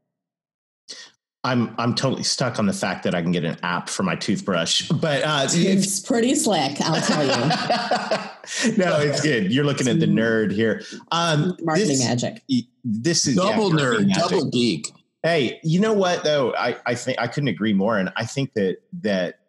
I'm 1.43 1.75
I'm 1.79 1.95
totally 1.95 2.23
stuck 2.23 2.59
on 2.59 2.67
the 2.67 2.73
fact 2.73 3.03
that 3.05 3.15
I 3.15 3.23
can 3.23 3.33
get 3.33 3.45
an 3.45 3.57
app 3.63 3.89
for 3.89 4.03
my 4.03 4.15
toothbrush, 4.15 4.89
but 4.89 5.23
uh, 5.23 5.47
if- 5.47 5.55
It's 5.57 6.01
pretty 6.01 6.35
slick, 6.35 6.79
I'll 6.83 7.01
tell 7.01 7.25
you. 7.25 8.77
no, 8.77 9.01
it's 9.01 9.23
good. 9.23 9.51
You're 9.53 9.65
looking 9.65 9.89
at 9.89 10.01
the 10.01 10.07
nerd 10.07 10.53
here. 10.53 10.83
Um, 11.13 11.57
Marketing 11.63 11.89
this, 11.89 12.05
magic. 12.05 12.43
This 12.85 13.27
is 13.27 13.37
Double 13.37 13.71
marketing 13.71 13.79
nerd, 14.05 14.07
magic. 14.09 14.23
double 14.23 14.51
geek. 14.51 14.93
Hey, 15.23 15.61
you 15.63 15.81
know 15.81 15.95
what 15.95 16.25
though? 16.25 16.55
I, 16.55 16.77
I 16.87 16.95
think 16.95 17.19
I 17.19 17.27
couldn't 17.27 17.49
agree 17.49 17.73
more. 17.73 17.97
And 17.99 18.13
I 18.17 18.27
think 18.27 18.53
that 18.55 18.79
that 19.03 19.41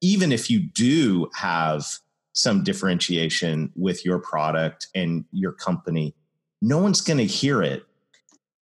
even 0.00 0.30
if 0.32 0.50
you 0.50 0.60
do 0.60 1.28
have 1.36 1.84
some 2.32 2.62
differentiation 2.62 3.72
with 3.74 4.04
your 4.04 4.18
product 4.20 4.86
and 4.94 5.24
your 5.32 5.52
company, 5.52 6.14
no 6.62 6.78
one's 6.78 7.00
going 7.00 7.18
to 7.18 7.26
hear 7.26 7.60
it. 7.60 7.84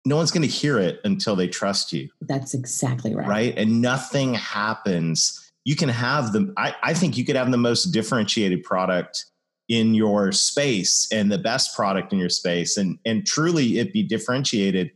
No 0.05 0.17
one's 0.17 0.31
going 0.31 0.41
to 0.41 0.53
hear 0.53 0.79
it 0.79 0.99
until 1.05 1.35
they 1.35 1.47
trust 1.47 1.93
you, 1.93 2.09
That's 2.21 2.53
exactly 2.53 3.15
right. 3.15 3.27
right? 3.27 3.57
And 3.57 3.81
nothing 3.81 4.33
happens. 4.33 5.51
You 5.63 5.75
can 5.75 5.89
have 5.89 6.33
the. 6.33 6.53
I, 6.57 6.75
I 6.83 6.93
think 6.93 7.17
you 7.17 7.23
could 7.23 7.37
have 7.37 7.49
the 7.49 7.57
most 7.57 7.85
differentiated 7.85 8.63
product 8.63 9.25
in 9.69 9.93
your 9.93 10.33
space 10.33 11.07
and 11.11 11.31
the 11.31 11.37
best 11.37 11.73
product 11.73 12.11
in 12.11 12.19
your 12.19 12.29
space, 12.29 12.75
and 12.75 12.99
and 13.05 13.25
truly 13.25 13.79
it 13.79 13.93
be 13.93 14.03
differentiated 14.03 14.91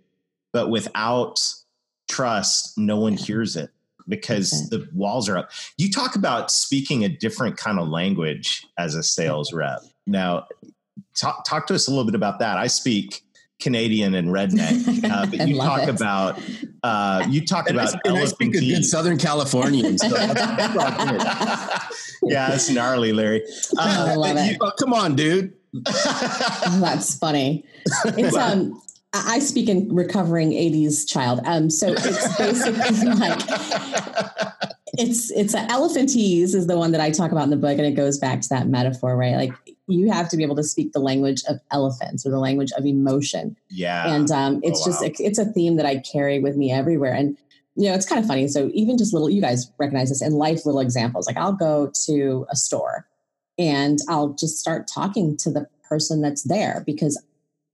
but 0.58 0.70
without 0.70 1.40
trust 2.10 2.78
no 2.78 2.98
one 2.98 3.14
hears 3.14 3.56
it 3.56 3.70
because 4.08 4.70
the 4.70 4.88
walls 4.94 5.28
are 5.28 5.38
up 5.38 5.52
you 5.78 5.92
talk 5.92 6.16
about 6.16 6.50
speaking 6.50 7.04
a 7.04 7.10
different 7.10 7.58
kind 7.58 7.78
of 7.78 7.88
language 7.90 8.66
as 8.78 8.96
a 8.96 9.04
sales 9.04 9.52
rep 9.54 9.82
now 10.08 10.48
talk, 11.16 11.44
talk 11.46 11.68
to 11.68 11.76
us 11.76 11.88
a 11.88 11.92
little 11.92 12.06
bit 12.06 12.16
about 12.16 12.40
that 12.40 12.58
i 12.58 12.66
speak 12.66 13.24
canadian 13.60 14.14
and 14.14 14.30
redneck 14.30 15.04
uh, 15.10 15.26
but 15.32 15.42
I 15.42 15.46
you 15.46 15.58
talk 15.58 15.88
about 15.88 16.40
uh, 16.84 17.26
you 17.30 17.46
talk 17.46 17.68
And 17.70 17.80
I, 17.80 17.84
about 17.86 18.02
and 18.06 18.18
I 18.18 18.26
speak 18.26 18.56
a 18.56 18.60
good. 18.60 18.86
Southern 18.86 19.18
Californian. 19.18 19.98
So 19.98 20.10
that's 20.10 20.76
all 20.78 21.08
good. 21.08 21.22
yeah 22.32 22.54
it's 22.54 22.70
gnarly 22.70 23.14
larry 23.14 23.44
I 23.80 24.14
love 24.16 24.36
but 24.36 24.46
it. 24.46 24.58
Oh, 24.62 24.72
come 24.78 24.94
on, 24.94 25.16
dude. 25.16 25.54
Oh, 25.88 26.80
that's 26.82 27.18
funny. 27.18 27.66
It's 28.06 28.36
um 28.36 28.80
I 29.14 29.36
I 29.36 29.40
speak 29.40 29.70
in 29.70 29.94
recovering 29.94 30.52
80s 30.52 31.08
child. 31.08 31.40
Um 31.46 31.70
so 31.70 31.94
it's 31.98 32.38
basically 32.38 33.10
like 33.14 33.40
it's 35.00 35.32
it's 35.32 35.54
a 35.54 35.66
elephantese 35.68 36.54
is 36.56 36.68
the 36.68 36.78
one 36.78 36.92
that 36.92 37.02
I 37.02 37.10
talk 37.12 37.32
about 37.32 37.44
in 37.46 37.50
the 37.50 37.58
book 37.58 37.78
and 37.78 37.86
it 37.86 37.92
goes 37.92 38.18
back 38.20 38.42
to 38.42 38.50
that 38.50 38.68
metaphor, 38.68 39.16
right? 39.16 39.36
Like 39.36 39.54
you 39.88 40.12
have 40.12 40.28
to 40.30 40.38
be 40.38 40.44
able 40.44 40.56
to 40.56 40.64
speak 40.64 40.92
the 40.92 41.00
language 41.00 41.42
of 41.48 41.60
elephants 41.72 42.26
or 42.26 42.30
the 42.30 42.40
language 42.40 42.72
of 42.78 42.86
emotion. 42.86 43.56
yeah 43.70 44.14
and 44.14 44.30
um, 44.32 44.60
it's 44.64 44.82
Oh, 44.82 44.86
just 44.86 45.02
wow. 45.02 45.10
it's 45.20 45.40
a 45.40 45.46
theme 45.46 45.78
that 45.78 45.86
I 45.86 45.98
carry 46.00 46.40
with 46.40 46.56
me 46.58 46.72
everywhere. 46.72 47.14
And 47.14 47.38
you 47.76 47.88
know, 47.90 47.94
it's 47.96 48.08
kind 48.08 48.20
of 48.20 48.28
funny. 48.28 48.48
So 48.48 48.72
even 48.74 48.98
just 48.98 49.14
little, 49.14 49.30
you 49.30 49.40
guys 49.40 49.72
recognize 49.78 50.10
this 50.10 50.22
in 50.24 50.34
life, 50.34 50.66
little 50.66 50.82
examples. 50.82 51.28
Like 51.28 51.38
I'll 51.38 51.54
go 51.54 51.92
to 52.06 52.46
a 52.50 52.56
store 52.56 53.08
and 53.60 54.00
I'll 54.10 54.30
just 54.30 54.58
start 54.58 54.88
talking 54.88 55.38
to 55.38 55.52
the 55.52 55.68
person 55.88 56.22
that's 56.22 56.44
there 56.44 56.84
because 56.86 57.22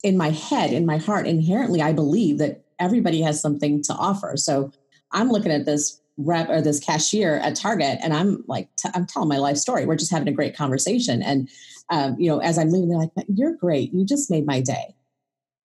in 0.04 0.18
my 0.18 0.30
head, 0.30 0.72
in 0.74 0.86
my 0.86 0.98
heart, 0.98 1.26
inherently, 1.26 1.82
I 1.82 1.94
believe 1.94 2.38
that 2.40 2.64
everybody 2.80 3.22
has 3.22 3.40
something 3.42 3.82
to 3.84 3.94
offer. 3.94 4.34
So 4.36 4.72
I'm 5.14 5.30
looking 5.30 5.52
at 5.52 5.66
this 5.66 6.02
rep 6.18 6.50
or 6.50 6.62
this 6.62 6.80
cashier 6.80 7.38
at 7.38 7.56
Target, 7.56 7.98
and 8.04 8.14
I'm 8.14 8.44
like, 8.48 8.68
t- 8.76 8.90
I'm 8.94 9.06
telling 9.08 9.30
my 9.30 9.38
life 9.38 9.58
story. 9.58 9.86
We're 9.86 9.96
just 9.96 10.12
having 10.12 10.28
a 10.28 10.32
great 10.34 10.56
conversation, 10.56 11.24
and 11.24 11.50
um, 11.90 12.16
you 12.20 12.30
know, 12.30 12.40
as 12.40 12.58
I'm 12.58 12.70
leaving, 12.72 12.90
they're 12.90 12.98
like, 12.98 13.12
"You're 13.28 13.56
great. 13.56 13.94
You 13.94 14.06
just 14.06 14.32
made 14.32 14.46
my 14.46 14.62
day." 14.62 14.96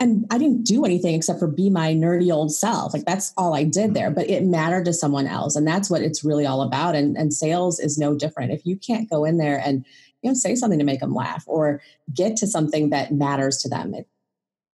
And 0.01 0.27
I 0.31 0.39
didn't 0.39 0.63
do 0.63 0.85
anything 0.85 1.17
except 1.17 1.41
for 1.41 1.49
be 1.49 1.71
my 1.71 1.93
nerdy 1.93 2.33
old 2.33 2.53
self. 2.53 2.95
Like 2.95 3.05
that's 3.05 3.33
all 3.37 3.53
I 3.55 3.65
did 3.65 3.95
there, 3.95 4.11
but 4.11 4.31
it 4.31 4.45
mattered 4.45 4.85
to 4.85 4.93
someone 4.93 5.27
else, 5.27 5.57
and 5.57 5.67
that's 5.67 5.91
what 5.91 6.03
it's 6.03 6.23
really 6.23 6.47
all 6.47 6.63
about. 6.63 6.95
And 6.95 7.17
and 7.17 7.35
sales 7.35 7.81
is 7.81 7.99
no 7.99 8.15
different. 8.15 8.53
If 8.53 8.65
you 8.65 8.77
can't 8.77 9.11
go 9.11 9.25
in 9.25 9.39
there 9.39 9.61
and 9.65 9.85
you 10.23 10.31
know 10.31 10.35
say 10.35 10.55
something 10.55 10.79
to 10.79 10.85
make 10.85 11.01
them 11.01 11.15
laugh 11.15 11.45
or 11.47 11.81
get 12.15 12.37
to 12.37 12.47
something 12.47 12.91
that 12.91 13.13
matters 13.13 13.59
to 13.63 13.69
them, 13.69 13.95
it, 13.95 14.07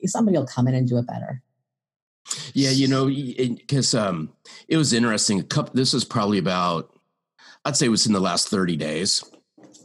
somebody 0.06 0.38
will 0.38 0.48
come 0.48 0.68
in 0.68 0.74
and 0.74 0.90
do 0.90 0.98
it 0.98 1.08
better. 1.08 1.42
Yeah, 2.54 2.70
you 2.70 2.88
know, 2.88 3.08
because 3.08 3.94
um, 3.94 4.32
it 4.68 4.78
was 4.78 4.94
interesting. 4.94 5.40
A 5.40 5.44
couple. 5.44 5.74
This 5.74 5.94
was 5.94 6.06
probably 6.06 6.38
about, 6.38 6.96
I'd 7.66 7.76
say, 7.76 7.88
it 7.88 7.90
was 7.90 8.08
in 8.08 8.14
the 8.14 8.20
last 8.20 8.48
thirty 8.48 8.78
days, 8.78 9.24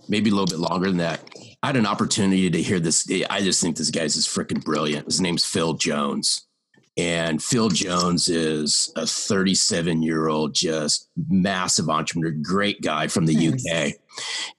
maybe 0.09 0.31
a 0.31 0.35
little 0.35 0.47
bit 0.47 0.59
longer 0.59 0.89
than 0.89 0.99
that. 0.99 1.21
I 1.63 1.69
had 1.69 1.77
an 1.77 1.87
opportunity 1.87 2.51
to 2.51 2.63
hear 2.63 2.81
this. 2.81 3.09
I 3.31 3.41
just 3.41 3.61
think 3.61 3.77
this 3.77 3.91
guy's 3.91 4.17
is 4.17 4.27
freaking 4.27 4.65
brilliant. 4.65 5.07
His 5.07 5.21
name's 5.21 5.45
Phil 5.45 5.75
Jones, 5.75 6.47
And 6.97 7.43
Phil 7.43 7.69
Jones 7.69 8.29
is 8.29 8.91
a 8.97 9.07
37 9.07 10.03
year 10.03 10.29
old, 10.29 10.55
just 10.55 11.11
massive 11.29 11.91
entrepreneur, 11.91 12.31
great 12.31 12.81
guy 12.83 13.07
from 13.09 13.27
the 13.27 13.35
nice. 13.35 13.67
UK. 13.67 13.93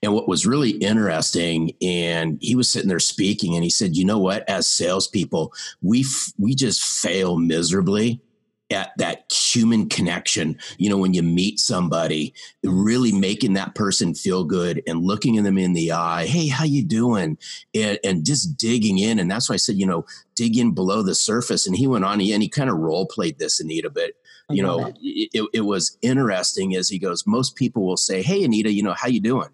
And 0.02 0.12
what 0.14 0.28
was 0.28 0.46
really 0.46 0.70
interesting, 0.70 1.72
and 1.82 2.38
he 2.40 2.54
was 2.54 2.68
sitting 2.68 2.88
there 2.88 3.00
speaking, 3.00 3.54
and 3.54 3.64
he 3.64 3.70
said, 3.70 3.96
"You 3.96 4.04
know 4.04 4.18
what? 4.18 4.48
As 4.48 4.68
salespeople, 4.68 5.52
we 5.82 6.02
f- 6.02 6.32
we 6.38 6.54
just 6.54 6.80
fail 6.84 7.36
miserably 7.38 8.20
at 8.70 8.90
that 8.98 9.32
human 9.32 9.88
connection 9.88 10.58
you 10.76 10.90
know 10.90 10.98
when 10.98 11.14
you 11.14 11.22
meet 11.22 11.58
somebody 11.58 12.34
really 12.62 13.12
making 13.12 13.54
that 13.54 13.74
person 13.74 14.14
feel 14.14 14.44
good 14.44 14.82
and 14.86 15.04
looking 15.04 15.38
at 15.38 15.44
them 15.44 15.56
in 15.56 15.72
the 15.72 15.92
eye 15.92 16.26
hey 16.26 16.48
how 16.48 16.64
you 16.64 16.84
doing? 16.84 17.38
And, 17.74 17.98
and 18.04 18.24
just 18.24 18.56
digging 18.56 18.98
in. 18.98 19.18
And 19.18 19.30
that's 19.30 19.48
why 19.48 19.54
i 19.54 19.58
said 19.58 19.76
you 19.76 19.86
know 19.86 20.04
dig 20.34 20.56
in 20.56 20.72
below 20.72 21.02
the 21.02 21.14
surface. 21.14 21.66
And 21.66 21.76
he 21.76 21.86
went 21.86 22.04
on 22.04 22.20
and 22.20 22.42
he 22.42 22.48
kind 22.48 22.70
of 22.70 22.76
role 22.76 23.06
played 23.06 23.38
this 23.38 23.60
anita 23.60 23.90
but 23.90 24.12
you 24.50 24.62
know 24.62 24.92
it, 25.00 25.48
it 25.52 25.60
was 25.60 25.98
interesting 26.00 26.74
as 26.74 26.88
he 26.88 26.98
goes 26.98 27.26
most 27.26 27.54
people 27.54 27.86
will 27.86 27.98
say 27.98 28.22
hey 28.22 28.44
anita 28.44 28.72
you 28.72 28.82
know 28.82 28.94
how 28.94 29.08
you 29.08 29.20
doing? 29.20 29.50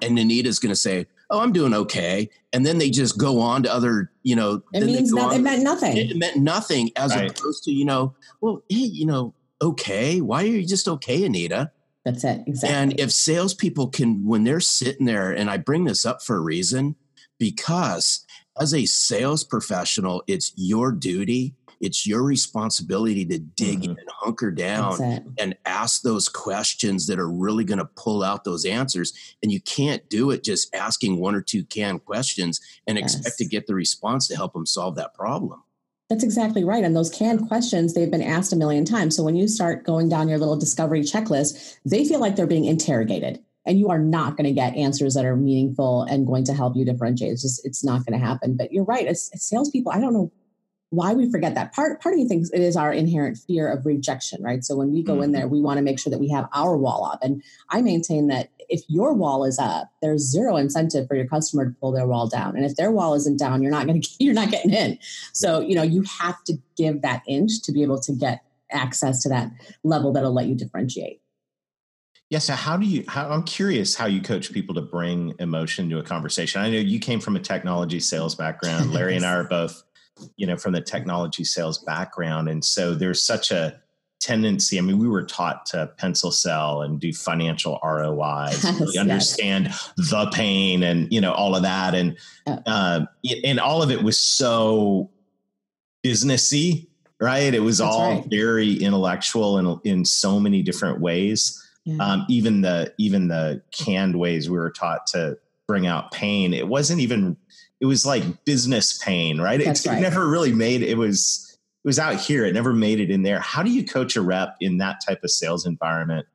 And 0.00 0.18
anita's 0.18 0.58
going 0.58 0.70
to 0.70 0.76
say 0.76 1.06
oh, 1.30 1.40
I'm 1.40 1.52
doing 1.52 1.74
okay. 1.74 2.30
And 2.52 2.64
then 2.64 2.78
they 2.78 2.90
just 2.90 3.18
go 3.18 3.40
on 3.40 3.62
to 3.64 3.72
other, 3.72 4.10
you 4.22 4.36
know, 4.36 4.62
it 4.72 4.84
means 4.84 5.12
nothing. 5.12 5.40
It 5.40 5.42
meant 5.42 5.62
nothing. 5.62 5.96
It 5.96 6.16
meant 6.16 6.36
nothing 6.36 6.90
as 6.96 7.14
right. 7.14 7.30
opposed 7.30 7.64
to, 7.64 7.72
you 7.72 7.84
know, 7.84 8.14
well, 8.40 8.62
hey, 8.68 8.76
you 8.76 9.06
know, 9.06 9.34
okay. 9.60 10.20
Why 10.20 10.42
are 10.42 10.46
you 10.46 10.66
just 10.66 10.88
okay, 10.88 11.24
Anita? 11.24 11.70
That's 12.04 12.24
it. 12.24 12.42
Exactly. 12.46 12.76
And 12.76 13.00
if 13.00 13.12
salespeople 13.12 13.88
can, 13.88 14.24
when 14.24 14.44
they're 14.44 14.60
sitting 14.60 15.06
there, 15.06 15.30
and 15.30 15.50
I 15.50 15.58
bring 15.58 15.84
this 15.84 16.06
up 16.06 16.22
for 16.22 16.36
a 16.36 16.40
reason, 16.40 16.96
because 17.38 18.24
as 18.58 18.72
a 18.72 18.86
sales 18.86 19.44
professional, 19.44 20.22
it's 20.26 20.52
your 20.56 20.92
duty 20.92 21.54
it's 21.80 22.06
your 22.06 22.22
responsibility 22.22 23.24
to 23.26 23.38
dig 23.38 23.82
mm-hmm. 23.82 23.90
and 23.90 24.08
hunker 24.08 24.50
down 24.50 25.00
and 25.38 25.56
ask 25.64 26.02
those 26.02 26.28
questions 26.28 27.06
that 27.06 27.18
are 27.18 27.30
really 27.30 27.64
going 27.64 27.78
to 27.78 27.88
pull 27.96 28.22
out 28.22 28.44
those 28.44 28.64
answers. 28.64 29.12
And 29.42 29.52
you 29.52 29.60
can't 29.60 30.08
do 30.08 30.30
it 30.30 30.44
just 30.44 30.74
asking 30.74 31.18
one 31.18 31.34
or 31.34 31.42
two 31.42 31.64
canned 31.64 32.04
questions 32.04 32.60
and 32.86 32.98
yes. 32.98 33.14
expect 33.14 33.38
to 33.38 33.44
get 33.46 33.66
the 33.66 33.74
response 33.74 34.28
to 34.28 34.36
help 34.36 34.52
them 34.52 34.66
solve 34.66 34.96
that 34.96 35.14
problem. 35.14 35.62
That's 36.08 36.24
exactly 36.24 36.64
right. 36.64 36.84
And 36.84 36.96
those 36.96 37.10
canned 37.10 37.48
questions, 37.48 37.92
they've 37.92 38.10
been 38.10 38.22
asked 38.22 38.52
a 38.52 38.56
million 38.56 38.84
times. 38.84 39.14
So 39.14 39.22
when 39.22 39.36
you 39.36 39.46
start 39.46 39.84
going 39.84 40.08
down 40.08 40.28
your 40.28 40.38
little 40.38 40.56
discovery 40.56 41.02
checklist, 41.02 41.76
they 41.84 42.04
feel 42.04 42.18
like 42.18 42.34
they're 42.34 42.46
being 42.46 42.64
interrogated. 42.64 43.44
And 43.66 43.78
you 43.78 43.90
are 43.90 43.98
not 43.98 44.38
going 44.38 44.46
to 44.46 44.52
get 44.52 44.74
answers 44.74 45.12
that 45.14 45.26
are 45.26 45.36
meaningful 45.36 46.04
and 46.04 46.26
going 46.26 46.44
to 46.44 46.54
help 46.54 46.74
you 46.74 46.86
differentiate. 46.86 47.32
It's 47.32 47.42
just, 47.42 47.66
it's 47.66 47.84
not 47.84 48.06
going 48.06 48.18
to 48.18 48.26
happen. 48.26 48.56
But 48.56 48.72
you're 48.72 48.84
right. 48.84 49.06
As, 49.06 49.30
as 49.34 49.44
salespeople, 49.44 49.92
I 49.92 50.00
don't 50.00 50.14
know 50.14 50.32
why 50.90 51.12
we 51.12 51.30
forget 51.30 51.54
that 51.54 51.74
part 51.74 52.00
part 52.00 52.14
of 52.14 52.18
me 52.18 52.26
thinks 52.26 52.50
it 52.50 52.60
is 52.60 52.76
our 52.76 52.92
inherent 52.92 53.36
fear 53.36 53.70
of 53.70 53.84
rejection 53.84 54.42
right 54.42 54.64
so 54.64 54.74
when 54.74 54.92
we 54.92 55.02
go 55.02 55.14
mm-hmm. 55.14 55.24
in 55.24 55.32
there 55.32 55.46
we 55.46 55.60
want 55.60 55.76
to 55.76 55.82
make 55.82 55.98
sure 55.98 56.10
that 56.10 56.18
we 56.18 56.30
have 56.30 56.48
our 56.54 56.76
wall 56.76 57.04
up 57.04 57.22
and 57.22 57.42
i 57.70 57.82
maintain 57.82 58.28
that 58.28 58.50
if 58.68 58.82
your 58.88 59.12
wall 59.12 59.44
is 59.44 59.58
up 59.58 59.90
there's 60.00 60.22
zero 60.22 60.56
incentive 60.56 61.06
for 61.06 61.14
your 61.14 61.26
customer 61.26 61.66
to 61.66 61.76
pull 61.80 61.92
their 61.92 62.06
wall 62.06 62.26
down 62.26 62.56
and 62.56 62.64
if 62.64 62.76
their 62.76 62.90
wall 62.90 63.14
isn't 63.14 63.38
down 63.38 63.62
you're 63.62 63.72
not 63.72 63.86
going 63.86 64.00
to 64.00 64.08
you're 64.18 64.34
not 64.34 64.50
getting 64.50 64.72
in 64.72 64.98
so 65.32 65.60
you 65.60 65.74
know 65.74 65.82
you 65.82 66.02
have 66.02 66.42
to 66.44 66.54
give 66.76 67.02
that 67.02 67.22
inch 67.28 67.62
to 67.62 67.72
be 67.72 67.82
able 67.82 68.00
to 68.00 68.12
get 68.12 68.42
access 68.70 69.22
to 69.22 69.28
that 69.28 69.50
level 69.84 70.12
that'll 70.12 70.32
let 70.32 70.46
you 70.46 70.54
differentiate 70.54 71.20
yeah. 72.30 72.40
So 72.40 72.52
how 72.52 72.76
do 72.76 72.84
you? 72.84 73.04
How, 73.08 73.30
I'm 73.30 73.42
curious 73.42 73.94
how 73.94 74.04
you 74.04 74.20
coach 74.20 74.52
people 74.52 74.74
to 74.74 74.82
bring 74.82 75.34
emotion 75.38 75.88
to 75.88 75.98
a 75.98 76.02
conversation. 76.02 76.60
I 76.60 76.68
know 76.68 76.76
you 76.76 77.00
came 77.00 77.20
from 77.20 77.36
a 77.36 77.40
technology 77.40 78.00
sales 78.00 78.34
background. 78.34 78.92
Larry 78.92 79.16
and 79.16 79.24
I 79.24 79.32
are 79.36 79.44
both 79.44 79.82
you 80.36 80.46
know, 80.46 80.56
from 80.56 80.72
the 80.72 80.80
technology 80.80 81.44
sales 81.44 81.78
background. 81.78 82.48
And 82.48 82.64
so 82.64 82.94
there's 82.94 83.22
such 83.22 83.50
a 83.50 83.80
tendency. 84.20 84.78
I 84.78 84.80
mean, 84.82 84.98
we 84.98 85.08
were 85.08 85.22
taught 85.22 85.66
to 85.66 85.92
pencil 85.96 86.30
sell 86.30 86.82
and 86.82 87.00
do 87.00 87.12
financial 87.12 87.78
ROIs, 87.82 88.64
really 88.80 88.98
understand 88.98 89.66
yes. 89.66 89.92
the 89.96 90.30
pain 90.32 90.82
and, 90.82 91.12
you 91.12 91.20
know, 91.20 91.32
all 91.32 91.54
of 91.54 91.62
that. 91.62 91.94
And, 91.94 92.16
uh, 92.46 93.06
and 93.44 93.60
all 93.60 93.82
of 93.82 93.90
it 93.90 94.02
was 94.02 94.18
so 94.18 95.10
businessy, 96.04 96.88
right? 97.20 97.54
It 97.54 97.60
was 97.60 97.78
That's 97.78 97.94
all 97.94 98.14
right. 98.16 98.24
very 98.28 98.74
intellectual 98.74 99.58
and 99.58 99.80
in, 99.84 99.98
in 99.98 100.04
so 100.04 100.40
many 100.40 100.62
different 100.62 101.00
ways. 101.00 101.64
Yeah. 101.84 102.04
Um, 102.04 102.26
even 102.28 102.62
the, 102.62 102.92
even 102.98 103.28
the 103.28 103.62
canned 103.70 104.18
ways 104.18 104.50
we 104.50 104.58
were 104.58 104.70
taught 104.70 105.06
to 105.08 105.38
bring 105.66 105.86
out 105.86 106.10
pain, 106.10 106.52
it 106.52 106.66
wasn't 106.66 107.00
even 107.00 107.36
it 107.80 107.86
was 107.86 108.04
like 108.04 108.44
business 108.44 108.98
pain, 108.98 109.40
right? 109.40 109.60
It, 109.60 109.66
right. 109.66 109.98
it, 109.98 110.00
never 110.00 110.28
really 110.28 110.52
made 110.52 110.82
it 110.82 110.96
was 110.96 111.58
it 111.84 111.88
was 111.88 111.98
out 111.98 112.16
here. 112.16 112.44
It 112.44 112.54
never 112.54 112.72
made 112.72 113.00
it 113.00 113.10
in 113.10 113.22
there. 113.22 113.40
How 113.40 113.62
do 113.62 113.70
you 113.70 113.84
coach 113.84 114.16
a 114.16 114.22
rep 114.22 114.56
in 114.60 114.78
that 114.78 115.00
type 115.06 115.22
of 115.22 115.30
sales 115.30 115.64
environment? 115.64 116.26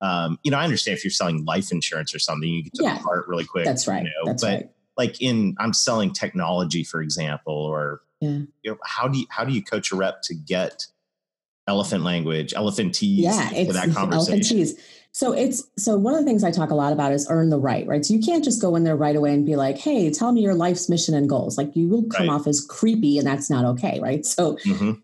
Um, 0.00 0.38
you 0.42 0.50
know, 0.50 0.58
I 0.58 0.64
understand 0.64 0.96
if 0.96 1.04
you're 1.04 1.10
selling 1.10 1.44
life 1.44 1.70
insurance 1.70 2.14
or 2.14 2.18
something, 2.18 2.48
you 2.48 2.62
get 2.62 2.74
to 2.74 2.82
yeah, 2.82 2.98
the 2.98 3.04
part 3.04 3.28
really 3.28 3.44
quick. 3.44 3.64
That's 3.64 3.86
right. 3.86 4.02
You 4.02 4.08
know? 4.08 4.26
That's 4.26 4.42
but 4.42 4.48
right. 4.48 4.70
like 4.96 5.20
in 5.20 5.54
I'm 5.58 5.72
selling 5.72 6.12
technology, 6.12 6.82
for 6.82 7.02
example, 7.02 7.54
or 7.54 8.00
yeah. 8.20 8.30
you 8.62 8.70
know, 8.70 8.78
how 8.84 9.08
do 9.08 9.18
you 9.18 9.26
how 9.30 9.44
do 9.44 9.52
you 9.52 9.62
coach 9.62 9.92
a 9.92 9.96
rep 9.96 10.22
to 10.22 10.34
get 10.34 10.86
elephant 11.68 12.04
language, 12.04 12.52
elephantese 12.54 13.18
yeah, 13.18 13.50
it's 13.52 13.72
that 13.74 13.92
conversation? 13.92 14.58
Elephantese. 14.58 14.80
So 15.16 15.32
it's 15.32 15.62
so 15.78 15.96
one 15.96 16.12
of 16.12 16.20
the 16.20 16.26
things 16.26 16.44
I 16.44 16.50
talk 16.50 16.68
a 16.68 16.74
lot 16.74 16.92
about 16.92 17.10
is 17.10 17.26
earn 17.30 17.48
the 17.48 17.58
right, 17.58 17.86
right? 17.86 18.04
So 18.04 18.12
you 18.12 18.20
can't 18.20 18.44
just 18.44 18.60
go 18.60 18.76
in 18.76 18.84
there 18.84 18.96
right 18.96 19.16
away 19.16 19.32
and 19.32 19.46
be 19.46 19.56
like, 19.56 19.78
"Hey, 19.78 20.10
tell 20.10 20.30
me 20.30 20.42
your 20.42 20.52
life's 20.52 20.90
mission 20.90 21.14
and 21.14 21.26
goals." 21.26 21.56
Like 21.56 21.74
you 21.74 21.88
will 21.88 22.02
come 22.02 22.28
right. 22.28 22.34
off 22.34 22.46
as 22.46 22.60
creepy, 22.60 23.16
and 23.16 23.26
that's 23.26 23.48
not 23.48 23.64
okay, 23.64 23.98
right? 23.98 24.26
So 24.26 24.56
mm-hmm. 24.56 25.00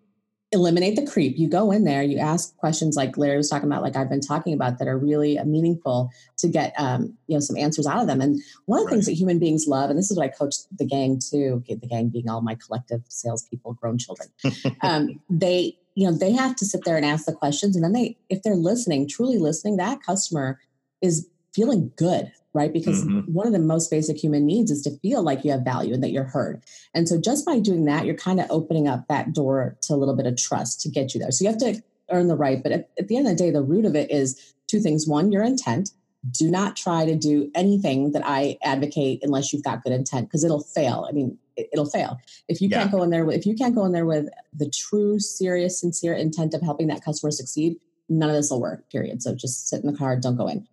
eliminate 0.51 0.97
the 0.97 1.07
creep. 1.07 1.39
You 1.39 1.49
go 1.49 1.71
in 1.71 1.85
there, 1.85 2.03
you 2.03 2.19
ask 2.19 2.55
questions 2.59 2.95
like 2.95 3.17
Larry 3.17 3.39
was 3.39 3.49
talking 3.49 3.71
about, 3.71 3.83
like 3.83 3.97
I've 3.97 4.11
been 4.11 4.21
talking 4.21 4.53
about, 4.53 4.79
that 4.81 4.87
are 4.87 4.99
really 4.99 5.39
meaningful 5.47 6.11
to 6.37 6.47
get 6.47 6.75
um, 6.77 7.17
you 7.27 7.35
know 7.35 7.41
some 7.41 7.57
answers 7.57 7.87
out 7.87 8.03
of 8.03 8.07
them. 8.07 8.21
And 8.21 8.39
one 8.67 8.81
of 8.81 8.83
the 8.83 8.89
right. 8.89 8.93
things 8.93 9.07
that 9.07 9.13
human 9.13 9.39
beings 9.39 9.65
love, 9.67 9.89
and 9.89 9.99
this 9.99 10.11
is 10.11 10.19
what 10.19 10.25
I 10.25 10.29
coach 10.29 10.57
the 10.77 10.85
gang 10.85 11.21
to, 11.31 11.65
the 11.67 11.89
gang 11.89 12.11
being 12.11 12.29
all 12.29 12.43
my 12.43 12.57
collective 12.57 13.01
salespeople, 13.09 13.73
grown 13.73 13.97
children, 13.97 14.29
um, 14.83 15.23
they 15.31 15.79
you 15.95 16.07
know 16.07 16.17
they 16.17 16.33
have 16.33 16.57
to 16.57 16.65
sit 16.65 16.83
there 16.85 16.97
and 16.97 17.05
ask 17.05 17.27
the 17.27 17.33
questions 17.33 17.77
and 17.77 17.85
then 17.85 17.93
they 17.93 18.17
if 18.29 18.43
they're 18.43 18.55
listening 18.55 19.09
truly 19.09 19.39
listening 19.39 19.77
that 19.77 20.03
customer 20.03 20.59
is 21.01 21.29
feeling 21.55 21.93
good 21.97 22.33
right? 22.55 22.73
Because 22.73 23.05
mm-hmm. 23.05 23.33
one 23.33 23.47
of 23.47 23.53
the 23.53 23.59
most 23.59 23.91
basic 23.91 24.19
human 24.23 24.45
needs 24.45 24.71
is 24.71 24.83
to 24.83 24.99
feel 24.99 25.23
like 25.23 25.45
you 25.45 25.51
have 25.51 25.63
value 25.63 25.95
and 25.95 26.03
that 26.03 26.11
you're 26.11 26.25
heard. 26.25 26.63
And 26.95 27.09
so 27.09 27.19
just 27.21 27.47
by 27.47 27.59
doing 27.59 27.87
that 27.87 28.05
you're 28.05 28.15
kind 28.15 28.41
of 28.41 28.47
opening 28.51 28.89
up 28.89 29.07
that 29.09 29.33
door 29.33 29.77
to 29.83 29.95
a 29.95 29.97
little 29.97 30.17
bit 30.17 30.27
of 30.27 30.37
trust 30.37 30.81
to 30.83 30.91
get 30.91 31.15
you 31.15 31.21
there. 31.21 31.31
So 31.31 31.45
you 31.45 31.51
have 31.51 31.61
to 31.61 31.83
earn 32.11 32.29
the 32.29 32.37
right 32.37 32.63
but 32.63 32.73
at, 32.73 32.91
at 32.99 33.09
the 33.09 33.17
end 33.17 33.27
of 33.27 33.37
the 33.37 33.43
day 33.43 33.51
the 33.51 33.63
root 33.63 33.85
of 33.85 33.97
it 33.97 34.11
is 34.11 34.55
two 34.69 34.81
things. 34.81 35.09
One 35.09 35.33
your 35.33 35.43
intent. 35.43 35.91
Do 36.31 36.51
not 36.51 36.77
try 36.77 37.05
to 37.05 37.17
do 37.17 37.51
anything 37.55 38.13
that 38.13 38.23
I 38.25 38.57
advocate 38.63 39.21
unless 39.23 39.53
you've 39.53 39.65
got 39.65 39.83
good 39.83 39.93
intent 39.93 40.29
because 40.29 40.45
it'll 40.45 40.63
fail. 40.63 41.07
I 41.09 41.13
mean, 41.13 41.37
it'll 41.73 41.91
fail. 41.91 42.19
If 42.49 42.61
you 42.61 42.69
yeah. 42.69 42.81
can't 42.81 42.93
go 42.93 43.03
in 43.03 43.11
there 43.11 43.25
with, 43.25 43.37
if 43.37 43.47
you 43.47 43.55
can't 43.55 43.75
go 43.75 43.85
in 43.85 43.93
there 43.93 44.07
with 44.07 44.29
the 44.53 44.71
true 44.71 45.19
serious 45.19 45.81
sincere 45.81 46.15
intent 46.15 46.55
of 46.55 46.63
helping 46.63 46.89
that 46.89 47.05
customer 47.05 47.31
succeed 47.31 47.77
none 48.09 48.31
of 48.31 48.37
this 48.37 48.51
will 48.51 48.61
work 48.61 48.91
period. 48.91 49.23
So 49.23 49.35
just 49.35 49.69
sit 49.69 49.83
in 49.83 49.91
the 49.91 49.97
car 49.97 50.17
don't 50.17 50.37
go 50.37 50.49
in. 50.49 50.67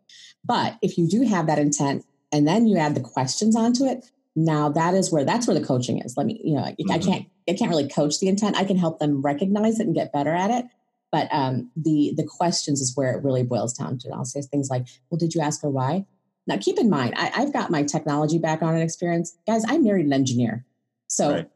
But 0.44 0.78
if 0.82 0.98
you 0.98 1.08
do 1.08 1.24
have 1.24 1.48
that 1.48 1.60
intent 1.60 2.06
and 2.32 2.48
then 2.48 2.68
you 2.68 2.78
add 2.78 2.96
the 2.96 3.02
questions 3.02 3.56
onto 3.56 3.86
it 3.86 4.06
now 4.36 4.70
that 4.70 4.94
is 4.94 5.12
where 5.12 5.26
that's 5.26 5.48
where 5.48 5.58
the 5.58 5.66
coaching 5.66 6.00
is. 6.00 6.16
Let 6.16 6.26
me 6.26 6.40
you 6.44 6.56
know 6.56 6.62
mm-hmm. 6.62 6.92
i 6.92 6.98
can't 7.00 7.28
i 7.50 7.54
can't 7.54 7.70
really 7.70 7.88
coach 7.88 8.20
the 8.20 8.28
intent. 8.28 8.58
I 8.58 8.64
can 8.64 8.78
help 8.78 9.00
them 9.00 9.22
recognize 9.22 9.80
it 9.80 9.88
and 9.88 9.96
get 9.96 10.14
better 10.14 10.34
at 10.34 10.52
it. 10.52 10.66
But 11.12 11.28
um, 11.32 11.72
the 11.76 12.14
the 12.16 12.24
questions 12.24 12.82
is 12.82 12.96
where 12.96 13.12
it 13.12 13.24
really 13.24 13.44
boils 13.44 13.74
down 13.74 13.98
to. 14.00 14.08
And 14.08 14.16
i'll 14.16 14.26
say 14.26 14.42
things 14.42 14.70
like 14.70 14.88
well 15.10 15.18
did 15.18 15.34
you 15.34 15.42
ask 15.42 15.62
her 15.64 15.70
why? 15.70 16.06
Now 16.48 16.58
keep 16.58 16.80
in 16.80 16.90
mind 16.90 17.16
I, 17.18 17.32
i've 17.36 17.54
got 17.54 17.72
my 17.72 17.84
technology 17.84 18.38
background 18.38 18.76
and 18.76 18.84
experience. 18.84 19.36
Guys 19.48 19.64
i 19.68 19.78
married 19.78 20.06
an 20.06 20.14
engineer 20.14 20.66
so 21.10 21.32
right. 21.32 21.50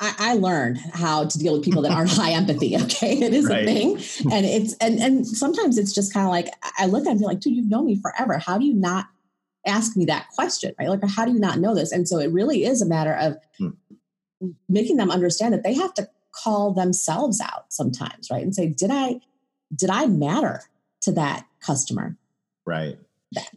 I, 0.00 0.14
I, 0.18 0.34
learned 0.34 0.78
how 0.92 1.24
to 1.24 1.38
deal 1.38 1.54
with 1.54 1.64
people 1.64 1.82
that 1.82 1.92
aren't 1.92 2.10
high 2.12 2.32
empathy. 2.32 2.76
Okay. 2.76 3.14
It 3.24 3.32
is 3.32 3.46
right. 3.46 3.62
a 3.62 3.64
thing. 3.64 3.90
And 4.32 4.44
it's, 4.44 4.74
and, 4.74 4.98
and 4.98 5.26
sometimes 5.26 5.78
it's 5.78 5.94
just 5.94 6.12
kind 6.12 6.26
of 6.26 6.30
like, 6.30 6.48
I 6.78 6.86
look 6.86 7.06
at 7.06 7.12
and 7.12 7.20
be 7.20 7.26
like, 7.26 7.40
dude, 7.40 7.56
you've 7.56 7.70
known 7.70 7.86
me 7.86 7.96
forever. 7.96 8.38
How 8.38 8.58
do 8.58 8.66
you 8.66 8.74
not 8.74 9.06
ask 9.66 9.96
me 9.96 10.04
that 10.06 10.28
question? 10.34 10.74
Right. 10.78 10.88
Like, 10.88 11.00
how 11.08 11.24
do 11.24 11.32
you 11.32 11.40
not 11.40 11.58
know 11.58 11.74
this? 11.74 11.90
And 11.90 12.06
so 12.06 12.18
it 12.18 12.30
really 12.30 12.64
is 12.64 12.82
a 12.82 12.86
matter 12.86 13.14
of 13.14 13.36
hmm. 13.58 13.70
making 14.68 14.98
them 14.98 15.10
understand 15.10 15.54
that 15.54 15.62
they 15.62 15.74
have 15.74 15.94
to 15.94 16.08
call 16.32 16.72
themselves 16.72 17.40
out 17.40 17.72
sometimes. 17.72 18.28
Right. 18.30 18.42
And 18.42 18.54
say, 18.54 18.68
did 18.68 18.90
I, 18.90 19.20
did 19.74 19.90
I 19.90 20.06
matter 20.06 20.62
to 21.02 21.12
that 21.12 21.46
customer? 21.60 22.16
Right. 22.66 22.98
That, 23.32 23.48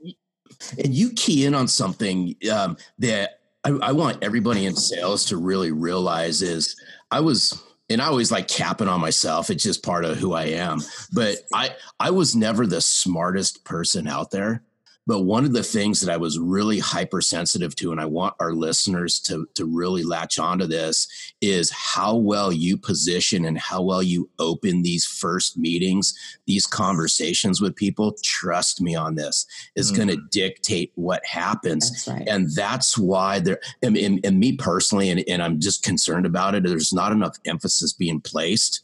and 0.84 0.94
you 0.94 1.12
key 1.12 1.46
in 1.46 1.54
on 1.54 1.68
something 1.68 2.36
um, 2.52 2.78
that 3.00 3.37
I, 3.68 3.90
I 3.90 3.92
want 3.92 4.24
everybody 4.24 4.66
in 4.66 4.76
sales 4.76 5.26
to 5.26 5.38
really 5.38 5.72
realize 5.72 6.42
is 6.42 6.80
I 7.12 7.20
was 7.20 7.62
and 7.90 8.02
I 8.02 8.08
always 8.08 8.32
like 8.32 8.48
capping 8.48 8.88
on 8.88 9.02
myself. 9.02 9.50
It's 9.50 9.64
just 9.64 9.84
part 9.84 10.06
of 10.06 10.18
who 10.18 10.34
I 10.34 10.46
am. 10.46 10.80
But 11.14 11.38
I 11.54 11.76
I 12.00 12.12
was 12.12 12.36
never 12.36 12.66
the 12.66 12.82
smartest 12.82 13.66
person 13.66 14.08
out 14.08 14.32
there. 14.32 14.64
But 15.08 15.22
one 15.22 15.46
of 15.46 15.54
the 15.54 15.64
things 15.64 16.02
that 16.02 16.14
I 16.14 16.18
was 16.18 16.38
really 16.38 16.80
hypersensitive 16.80 17.76
to, 17.78 17.92
and 17.92 18.02
I 18.02 18.06
want 18.06 18.36
our 18.40 18.52
listeners 18.52 19.20
to, 19.22 19.48
to 19.56 19.66
really 19.66 20.04
latch 20.04 20.38
onto 20.38 20.68
this, 20.68 21.08
is 21.42 21.72
how 21.72 22.18
well 22.18 22.52
you 22.52 22.78
position 22.78 23.46
and 23.46 23.58
how 23.58 23.82
well 23.82 24.04
you 24.04 24.30
open 24.38 24.84
these 24.84 25.06
first 25.06 25.58
meetings, 25.58 26.14
these 26.46 26.68
conversations 26.68 27.62
with 27.62 27.76
people. 27.76 28.16
Trust 28.22 28.82
me 28.82 28.96
on 28.96 29.16
this, 29.16 29.46
is 29.76 29.92
mm. 29.92 29.96
going 29.96 30.08
to 30.10 30.22
dictate 30.30 30.92
what 30.96 31.26
happens. 31.26 31.90
That's 31.90 32.08
right. 32.08 32.28
And 32.28 32.54
that's 32.54 32.98
why 32.98 33.40
there, 33.40 33.60
and, 33.82 33.96
and, 33.96 34.20
and 34.26 34.38
me 34.38 34.58
personally, 34.58 35.10
and, 35.10 35.24
and 35.28 35.42
I'm 35.42 35.60
just 35.60 35.84
concerned 35.84 36.26
about 36.26 36.54
it, 36.54 36.64
there's 36.64 36.94
not 36.94 37.14
enough 37.14 37.38
emphasis 37.46 37.94
being 37.94 38.20
placed 38.20 38.84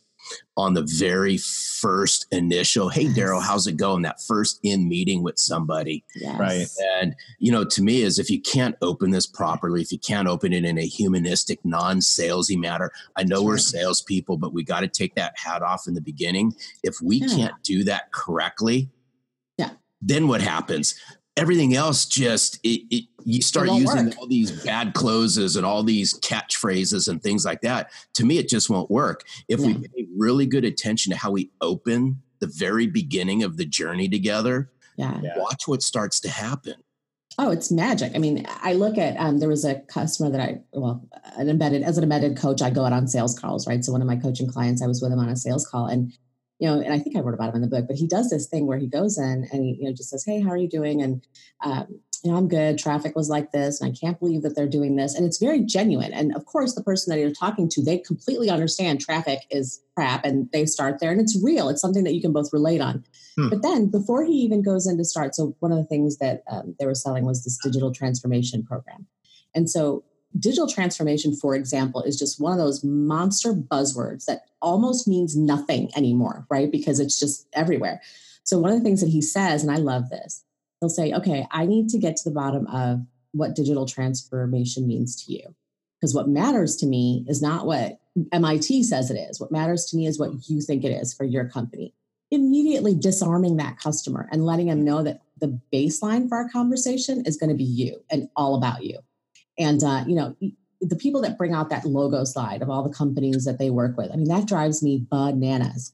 on 0.55 0.73
the 0.73 0.83
very 0.83 1.37
first 1.37 2.27
initial, 2.31 2.89
hey, 2.89 3.11
Darrell, 3.13 3.41
how's 3.41 3.67
it 3.67 3.77
going? 3.77 4.03
That 4.03 4.21
first 4.21 4.59
in 4.63 4.87
meeting 4.87 5.23
with 5.23 5.39
somebody. 5.39 6.03
Yes. 6.15 6.39
Right. 6.39 6.67
And, 6.99 7.15
you 7.39 7.51
know, 7.51 7.63
to 7.65 7.81
me, 7.81 8.01
is 8.01 8.19
if 8.19 8.29
you 8.29 8.41
can't 8.41 8.75
open 8.81 9.11
this 9.11 9.25
properly, 9.25 9.81
if 9.81 9.91
you 9.91 9.99
can't 9.99 10.27
open 10.27 10.53
it 10.53 10.65
in 10.65 10.77
a 10.77 10.85
humanistic, 10.85 11.59
non 11.63 11.99
salesy 11.99 12.57
manner, 12.57 12.91
I 13.15 13.23
know 13.23 13.43
we're 13.43 13.57
salespeople, 13.57 14.37
but 14.37 14.53
we 14.53 14.63
got 14.63 14.81
to 14.81 14.87
take 14.87 15.15
that 15.15 15.37
hat 15.37 15.61
off 15.61 15.87
in 15.87 15.93
the 15.93 16.01
beginning. 16.01 16.55
If 16.83 16.95
we 17.01 17.17
yeah. 17.17 17.27
can't 17.27 17.63
do 17.63 17.83
that 17.85 18.11
correctly, 18.11 18.89
yeah. 19.57 19.71
then 20.01 20.27
what 20.27 20.41
happens? 20.41 20.95
everything 21.35 21.75
else 21.75 22.05
just 22.05 22.59
it, 22.63 22.81
it, 22.91 23.05
you 23.25 23.41
start 23.41 23.69
using 23.71 24.05
work. 24.05 24.17
all 24.17 24.27
these 24.27 24.51
bad 24.63 24.93
closes 24.93 25.55
and 25.55 25.65
all 25.65 25.83
these 25.83 26.19
catchphrases 26.19 27.07
and 27.07 27.21
things 27.21 27.45
like 27.45 27.61
that 27.61 27.91
to 28.13 28.25
me 28.25 28.37
it 28.37 28.49
just 28.49 28.69
won't 28.69 28.89
work 28.89 29.23
if 29.47 29.59
yeah. 29.59 29.67
we 29.67 29.73
pay 29.87 30.07
really 30.17 30.45
good 30.45 30.65
attention 30.65 31.11
to 31.11 31.17
how 31.17 31.31
we 31.31 31.51
open 31.61 32.21
the 32.39 32.47
very 32.47 32.87
beginning 32.87 33.43
of 33.43 33.57
the 33.57 33.65
journey 33.65 34.07
together 34.07 34.69
yeah. 34.97 35.19
watch 35.37 35.67
what 35.67 35.81
starts 35.81 36.19
to 36.19 36.29
happen 36.29 36.75
Oh, 37.39 37.49
it's 37.49 37.71
magic. 37.71 38.11
I 38.13 38.19
mean, 38.19 38.45
I 38.61 38.73
look 38.73 38.95
at 38.99 39.17
um, 39.17 39.39
there 39.39 39.49
was 39.49 39.65
a 39.65 39.79
customer 39.87 40.29
that 40.29 40.39
I 40.39 40.61
well, 40.71 41.03
an 41.35 41.49
embedded 41.49 41.81
as 41.81 41.97
an 41.97 42.03
embedded 42.03 42.37
coach, 42.37 42.61
I 42.61 42.69
go 42.69 42.85
out 42.85 42.93
on 42.93 43.07
sales 43.07 43.37
calls, 43.39 43.65
right? 43.65 43.83
So 43.83 43.91
one 43.91 44.01
of 44.01 44.07
my 44.07 44.17
coaching 44.17 44.47
clients, 44.47 44.83
I 44.83 44.85
was 44.85 45.01
with 45.01 45.11
him 45.11 45.17
on 45.17 45.29
a 45.29 45.35
sales 45.35 45.65
call, 45.65 45.87
and 45.87 46.13
you 46.63 46.69
know, 46.69 46.79
and 46.79 46.93
I 46.93 46.99
think 46.99 47.17
I 47.17 47.19
wrote 47.19 47.33
about 47.33 47.49
him 47.49 47.55
in 47.55 47.61
the 47.61 47.67
book, 47.67 47.87
but 47.87 47.97
he 47.97 48.07
does 48.07 48.29
this 48.29 48.47
thing 48.47 48.67
where 48.67 48.77
he 48.77 48.87
goes 48.87 49.17
in 49.17 49.47
and 49.51 49.63
he, 49.63 49.77
you 49.79 49.83
know, 49.83 49.93
just 49.93 50.09
says, 50.09 50.23
Hey, 50.25 50.39
how 50.39 50.49
are 50.49 50.57
you 50.57 50.69
doing? 50.69 51.01
And, 51.01 51.27
um, 51.61 51.99
you 52.23 52.31
know, 52.31 52.37
I'm 52.37 52.47
good. 52.47 52.77
Traffic 52.77 53.17
was 53.17 53.29
like 53.29 53.51
this, 53.51 53.81
and 53.81 53.91
I 53.91 53.93
can't 53.93 54.17
believe 54.17 54.43
that 54.43 54.55
they're 54.55 54.67
doing 54.67 54.95
this. 54.95 55.13
And 55.13 55.25
it's 55.25 55.37
very 55.37 55.59
genuine. 55.59 56.13
And 56.13 56.33
of 56.35 56.45
course, 56.45 56.73
the 56.73 56.83
person 56.83 57.11
that 57.11 57.19
you're 57.19 57.33
talking 57.33 57.67
to, 57.69 57.83
they 57.83 57.97
completely 57.97 58.49
understand 58.49 59.01
traffic 59.01 59.39
is 59.49 59.81
crap 59.95 60.23
and 60.23 60.49
they 60.53 60.65
start 60.65 60.99
there 60.99 61.11
and 61.11 61.19
it's 61.19 61.37
real. 61.43 61.67
It's 61.67 61.81
something 61.81 62.05
that 62.05 62.13
you 62.13 62.21
can 62.21 62.31
both 62.31 62.53
relate 62.53 62.79
on. 62.79 63.03
Hmm. 63.35 63.49
But 63.49 63.61
then 63.61 63.87
before 63.87 64.23
he 64.23 64.33
even 64.33 64.61
goes 64.61 64.87
in 64.87 64.97
to 64.97 65.03
start, 65.03 65.35
so 65.35 65.55
one 65.59 65.73
of 65.73 65.77
the 65.77 65.83
things 65.83 66.17
that 66.19 66.43
um, 66.49 66.75
they 66.79 66.85
were 66.85 66.95
selling 66.95 67.25
was 67.25 67.43
this 67.43 67.57
digital 67.61 67.91
transformation 67.91 68.63
program. 68.63 69.05
And 69.53 69.69
so 69.69 70.05
digital 70.39 70.67
transformation, 70.67 71.35
for 71.35 71.55
example, 71.55 72.01
is 72.03 72.17
just 72.17 72.39
one 72.39 72.53
of 72.53 72.57
those 72.57 72.83
monster 72.85 73.53
buzzwords 73.53 74.25
that 74.25 74.45
almost 74.61 75.07
means 75.07 75.35
nothing 75.35 75.91
anymore, 75.95 76.45
right? 76.49 76.71
Because 76.71 76.99
it's 76.99 77.19
just 77.19 77.47
everywhere. 77.53 78.01
So, 78.43 78.59
one 78.59 78.71
of 78.71 78.77
the 78.77 78.83
things 78.83 79.01
that 79.01 79.09
he 79.09 79.21
says, 79.21 79.61
and 79.61 79.71
I 79.71 79.77
love 79.77 80.09
this, 80.09 80.43
he'll 80.83 80.89
say, 80.89 81.13
okay, 81.13 81.47
I 81.49 81.65
need 81.65 81.87
to 81.89 81.97
get 81.97 82.17
to 82.17 82.23
the 82.25 82.35
bottom 82.35 82.67
of 82.67 83.05
what 83.31 83.55
digital 83.55 83.85
transformation 83.85 84.85
means 84.85 85.23
to 85.23 85.31
you. 85.31 85.55
Because 85.99 86.13
what 86.13 86.27
matters 86.27 86.75
to 86.77 86.85
me 86.85 87.25
is 87.29 87.41
not 87.41 87.65
what 87.65 87.99
MIT 88.33 88.83
says 88.83 89.09
it 89.09 89.15
is. 89.15 89.39
What 89.39 89.51
matters 89.51 89.85
to 89.85 89.97
me 89.97 90.07
is 90.07 90.19
what 90.19 90.49
you 90.49 90.59
think 90.59 90.83
it 90.83 90.89
is 90.89 91.13
for 91.13 91.23
your 91.23 91.47
company. 91.47 91.93
Immediately 92.31 92.95
disarming 92.95 93.55
that 93.57 93.79
customer 93.79 94.27
and 94.29 94.45
letting 94.45 94.67
them 94.67 94.83
know 94.83 95.01
that 95.03 95.21
the 95.39 95.57
baseline 95.71 96.27
for 96.27 96.35
our 96.35 96.49
conversation 96.49 97.25
is 97.25 97.37
going 97.37 97.49
to 97.49 97.55
be 97.55 97.63
you 97.63 98.03
and 98.09 98.27
all 98.35 98.55
about 98.55 98.83
you. 98.83 98.99
And, 99.57 99.81
uh, 99.81 100.03
you 100.05 100.15
know, 100.15 100.35
the 100.81 100.97
people 100.97 101.21
that 101.21 101.37
bring 101.37 101.53
out 101.53 101.69
that 101.69 101.85
logo 101.85 102.25
slide 102.25 102.61
of 102.61 102.69
all 102.69 102.83
the 102.83 102.93
companies 102.93 103.45
that 103.45 103.57
they 103.57 103.69
work 103.69 103.95
with, 103.95 104.11
I 104.11 104.17
mean, 104.17 104.27
that 104.27 104.47
drives 104.47 104.83
me 104.83 105.05
bananas. 105.09 105.93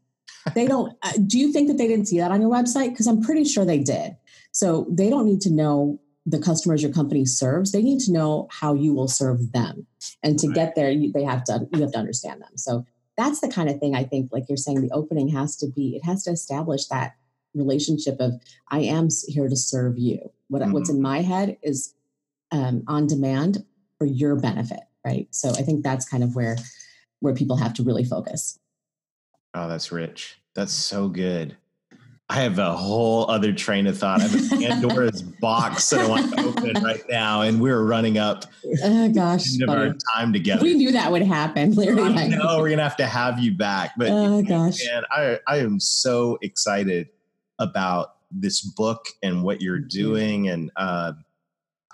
They 0.56 0.66
don't, 0.66 0.98
uh, 1.04 1.12
do 1.28 1.38
you 1.38 1.52
think 1.52 1.68
that 1.68 1.78
they 1.78 1.88
didn't 1.88 2.08
see 2.08 2.18
that 2.20 2.32
on 2.32 2.42
your 2.42 2.50
website? 2.50 2.90
Because 2.90 3.06
I'm 3.06 3.22
pretty 3.22 3.44
sure 3.44 3.66
they 3.66 3.78
did. 3.78 4.16
So 4.52 4.88
they 4.90 5.10
don't 5.10 5.26
need 5.26 5.42
to 5.42 5.52
know 5.52 6.00
the 6.26 6.40
customers 6.40 6.84
your 6.84 6.92
company 6.92 7.26
serves. 7.26 7.72
They 7.72 7.82
need 7.82 8.00
to 8.02 8.12
know 8.12 8.48
how 8.52 8.74
you 8.74 8.94
will 8.94 9.08
serve 9.08 9.52
them. 9.52 9.88
And 10.22 10.38
to 10.40 10.48
right. 10.48 10.56
get 10.56 10.76
there, 10.76 10.92
you, 10.92 11.12
they 11.12 11.24
have 11.24 11.44
to, 11.46 11.68
you 11.74 11.82
have 11.82 11.92
to 11.94 12.00
understand 12.00 12.42
them. 12.42 12.56
So 12.56 12.86
that's 13.18 13.40
the 13.40 13.50
kind 13.50 13.70
of 13.70 13.80
thing 13.80 13.96
I 13.96 14.04
think, 14.04 14.32
like 14.32 14.46
you're 14.48 14.58
saying, 14.58 14.82
the 14.82 14.92
opening 14.92 15.30
has 15.30 15.56
to 15.58 15.68
be, 15.68 15.96
it 15.96 16.06
has 16.06 16.24
to 16.24 16.32
establish 16.32 16.86
that 16.88 17.16
relationship 17.54 18.20
of 18.20 18.34
I 18.70 18.80
am 18.80 19.10
here 19.28 19.50
to 19.50 19.56
serve 19.56 19.98
you. 19.98 20.32
What, 20.50 20.62
mm-hmm. 20.62 20.72
What's 20.72 20.90
in 20.90 21.02
my 21.02 21.22
head 21.22 21.58
is 21.64 21.94
um, 22.52 22.84
on 22.88 23.08
demand 23.08 23.66
for 23.98 24.06
your 24.06 24.36
benefit, 24.36 24.82
right? 25.06 25.28
So 25.32 25.50
I 25.50 25.64
think 25.64 25.84
that's 25.84 26.08
kind 26.08 26.24
of 26.24 26.36
where 26.36 26.58
where 27.22 27.34
people 27.34 27.58
have 27.58 27.74
to 27.74 27.84
really 27.84 28.06
focus. 28.06 28.58
Oh, 29.54 29.68
that's 29.68 29.92
rich. 29.92 30.40
That's 30.54 30.72
so 30.72 31.10
good. 31.10 31.58
I 32.32 32.42
have 32.42 32.60
a 32.60 32.76
whole 32.76 33.30
other 33.30 33.52
train 33.52 33.88
of 33.88 33.98
thought. 33.98 34.22
I 34.22 34.28
have 34.28 34.54
a 34.54 34.56
Pandora's 34.56 35.22
box 35.42 35.90
that 35.90 36.02
I 36.02 36.08
want 36.08 36.32
to 36.32 36.46
open 36.46 36.84
right 36.84 37.04
now, 37.10 37.42
and 37.42 37.60
we're 37.60 37.84
running 37.84 38.20
up. 38.20 38.46
Oh 38.84 39.10
gosh, 39.10 39.60
of 39.60 39.68
our 39.70 39.96
time 40.14 40.32
together. 40.32 40.62
We 40.62 40.76
knew 40.76 40.92
that 40.92 41.12
would 41.12 41.24
happen. 41.24 41.72
Literally, 41.72 42.14
I 42.14 42.28
know 42.28 42.60
we're 42.60 42.70
gonna 42.70 42.84
have 42.84 42.98
to 42.98 43.08
have 43.08 43.40
you 43.40 43.58
back, 43.58 43.94
but 43.98 44.10
oh 44.12 44.44
gosh, 44.44 44.86
man, 44.86 45.04
I 45.10 45.40
I 45.48 45.58
am 45.58 45.80
so 45.80 46.38
excited 46.44 47.10
about 47.58 48.18
this 48.30 48.62
book 48.62 49.06
and 49.24 49.44
what 49.44 49.60
you're 49.60 49.80
doing, 49.80 50.50
and 50.50 50.72
uh, 50.76 51.14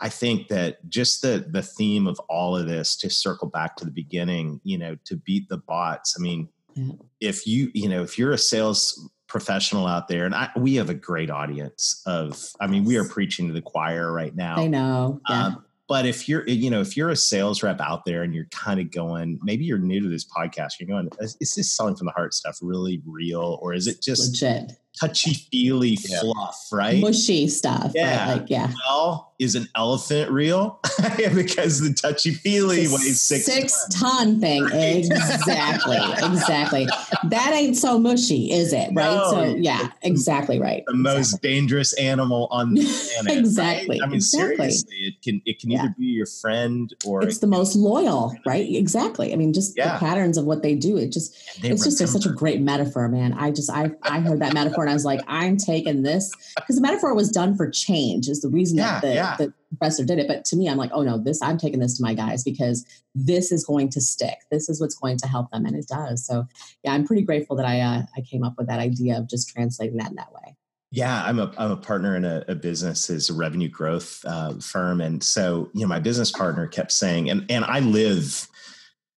I 0.01 0.09
think 0.09 0.49
that 0.49 0.89
just 0.89 1.21
the 1.21 1.45
the 1.49 1.61
theme 1.61 2.07
of 2.07 2.19
all 2.27 2.57
of 2.57 2.67
this 2.67 2.97
to 2.97 3.09
circle 3.09 3.47
back 3.47 3.77
to 3.77 3.85
the 3.85 3.91
beginning, 3.91 4.59
you 4.65 4.77
know, 4.77 4.97
to 5.05 5.15
beat 5.15 5.47
the 5.47 5.59
bots. 5.59 6.17
I 6.19 6.21
mean, 6.21 6.49
yeah. 6.73 6.91
if 7.21 7.47
you 7.47 7.71
you 7.73 7.87
know 7.87 8.03
if 8.03 8.19
you're 8.19 8.33
a 8.33 8.37
sales 8.37 9.09
professional 9.27 9.87
out 9.87 10.07
there, 10.07 10.25
and 10.25 10.35
I, 10.35 10.49
we 10.55 10.75
have 10.75 10.89
a 10.89 10.93
great 10.93 11.29
audience 11.29 12.01
of. 12.05 12.41
I 12.59 12.67
mean, 12.67 12.85
we 12.85 12.97
are 12.97 13.05
preaching 13.05 13.47
to 13.47 13.53
the 13.53 13.61
choir 13.61 14.11
right 14.11 14.35
now. 14.35 14.57
I 14.57 14.67
know. 14.67 15.21
Yeah. 15.29 15.45
Um, 15.47 15.65
but 15.87 16.05
if 16.05 16.27
you're 16.27 16.47
you 16.47 16.69
know 16.69 16.81
if 16.81 16.97
you're 16.97 17.09
a 17.09 17.15
sales 17.15 17.61
rep 17.61 17.79
out 17.79 18.05
there 18.05 18.23
and 18.23 18.33
you're 18.33 18.45
kind 18.45 18.79
of 18.79 18.91
going 18.91 19.39
maybe 19.43 19.65
you're 19.65 19.77
new 19.77 20.01
to 20.01 20.09
this 20.09 20.25
podcast 20.25 20.79
you're 20.79 20.87
going 20.87 21.07
is, 21.19 21.37
is 21.39 21.53
this 21.53 21.71
selling 21.71 21.95
from 21.95 22.05
the 22.05 22.11
heart 22.11 22.33
stuff 22.33 22.57
really 22.59 23.03
real 23.05 23.59
or 23.61 23.71
is 23.71 23.85
it 23.85 24.01
just 24.01 24.31
legit 24.31 24.71
touchy 24.99 25.33
feely 25.33 25.97
yeah. 26.07 26.19
fluff, 26.21 26.67
right? 26.71 26.99
Mushy 26.99 27.47
stuff. 27.47 27.91
Yeah. 27.93 28.29
Right? 28.29 28.37
Like, 28.39 28.49
yeah. 28.49 28.71
Well, 28.87 29.33
is 29.37 29.55
an 29.55 29.67
elephant 29.75 30.31
real? 30.31 30.79
because 31.17 31.81
the 31.81 31.93
touchy 31.93 32.31
feely 32.31 32.87
weighs 32.87 33.21
six 33.21 33.45
six 33.45 33.87
ton 33.89 34.39
thing. 34.39 34.63
Right? 34.63 35.05
Exactly. 35.05 35.97
exactly. 36.23 36.87
That 37.25 37.51
ain't 37.53 37.75
so 37.75 37.99
mushy, 37.99 38.51
is 38.51 38.71
it? 38.71 38.89
Right. 38.93 39.13
No, 39.13 39.31
so 39.31 39.43
yeah, 39.55 39.89
exactly 40.03 40.59
right. 40.59 40.83
The 40.87 40.93
exactly. 40.93 41.17
most 41.17 41.41
dangerous 41.41 41.93
animal 41.93 42.47
on 42.51 42.73
the 42.73 42.83
planet. 43.23 43.39
exactly. 43.39 43.99
Right? 43.99 44.05
I 44.05 44.07
mean, 44.07 44.15
exactly. 44.15 44.55
seriously, 44.55 44.95
it 44.97 45.21
can 45.21 45.41
it 45.45 45.59
can 45.59 45.71
either 45.71 45.83
yeah. 45.83 45.93
be 45.97 46.05
your 46.05 46.27
friend 46.27 46.93
or 47.05 47.23
it's 47.23 47.39
the 47.39 47.47
most 47.47 47.75
loyal, 47.75 48.35
right? 48.45 48.67
Exactly. 48.73 49.33
I 49.33 49.35
mean, 49.35 49.53
just 49.53 49.77
yeah. 49.77 49.93
the 49.93 49.99
patterns 49.99 50.37
of 50.37 50.45
what 50.45 50.63
they 50.63 50.75
do. 50.75 50.97
It 50.97 51.11
just 51.11 51.35
it's 51.63 51.83
just 51.83 51.99
a, 51.99 52.07
such 52.07 52.25
a 52.25 52.29
great 52.29 52.61
metaphor, 52.61 53.09
man. 53.09 53.33
I 53.33 53.51
just 53.51 53.69
I 53.69 53.91
I 54.03 54.21
heard 54.21 54.39
that 54.39 54.53
metaphor 54.53 54.83
and 54.83 54.91
I 54.91 54.93
was 54.93 55.05
like, 55.05 55.21
I'm 55.27 55.57
taking 55.57 56.03
this 56.03 56.31
because 56.55 56.77
the 56.77 56.81
metaphor 56.81 57.13
was 57.13 57.29
done 57.29 57.55
for 57.57 57.69
change 57.69 58.29
is 58.29 58.41
the 58.41 58.49
reason 58.49 58.77
yeah, 58.77 58.99
that 58.99 59.01
the, 59.01 59.24
yeah. 59.25 59.35
the 59.37 59.53
professor 59.69 60.05
did 60.05 60.19
it. 60.19 60.27
But 60.27 60.45
to 60.45 60.55
me, 60.55 60.69
I'm 60.69 60.77
like, 60.77 60.91
oh 60.93 61.03
no, 61.03 61.17
this 61.17 61.41
I'm 61.41 61.57
taking 61.57 61.79
this 61.79 61.97
to 61.97 62.03
my 62.03 62.13
guys 62.13 62.43
because 62.43 62.85
this 63.13 63.51
is 63.51 63.65
going 63.65 63.89
to 63.89 64.01
stick. 64.01 64.39
This 64.51 64.69
is 64.69 64.79
what's 64.79 64.95
going 64.95 65.17
to 65.17 65.27
help 65.27 65.51
them, 65.51 65.65
and 65.65 65.75
it 65.75 65.87
does. 65.87 66.25
So 66.25 66.47
yeah, 66.83 66.93
I'm 66.93 67.05
pretty 67.05 67.23
grateful 67.23 67.55
that 67.57 67.65
I 67.65 67.81
uh, 67.81 68.03
I 68.15 68.21
came 68.21 68.43
up 68.43 68.55
with 68.57 68.67
that 68.67 68.79
idea 68.79 69.17
of 69.17 69.29
just 69.29 69.49
translating 69.49 69.97
that 69.97 70.09
in 70.09 70.15
that 70.15 70.33
way. 70.33 70.55
Yeah, 70.91 71.23
I'm 71.25 71.39
a 71.39 71.51
I'm 71.57 71.71
a 71.71 71.77
partner 71.77 72.15
in 72.15 72.25
a, 72.25 72.43
a 72.47 72.55
business 72.55 73.09
is 73.09 73.29
a 73.29 73.33
revenue 73.33 73.69
growth 73.69 74.23
uh, 74.25 74.53
firm, 74.59 75.01
and 75.01 75.23
so 75.23 75.69
you 75.73 75.81
know 75.81 75.87
my 75.87 75.99
business 75.99 76.31
partner 76.31 76.67
kept 76.67 76.91
saying, 76.91 77.29
and 77.29 77.45
and 77.49 77.65
I 77.65 77.79
live 77.79 78.47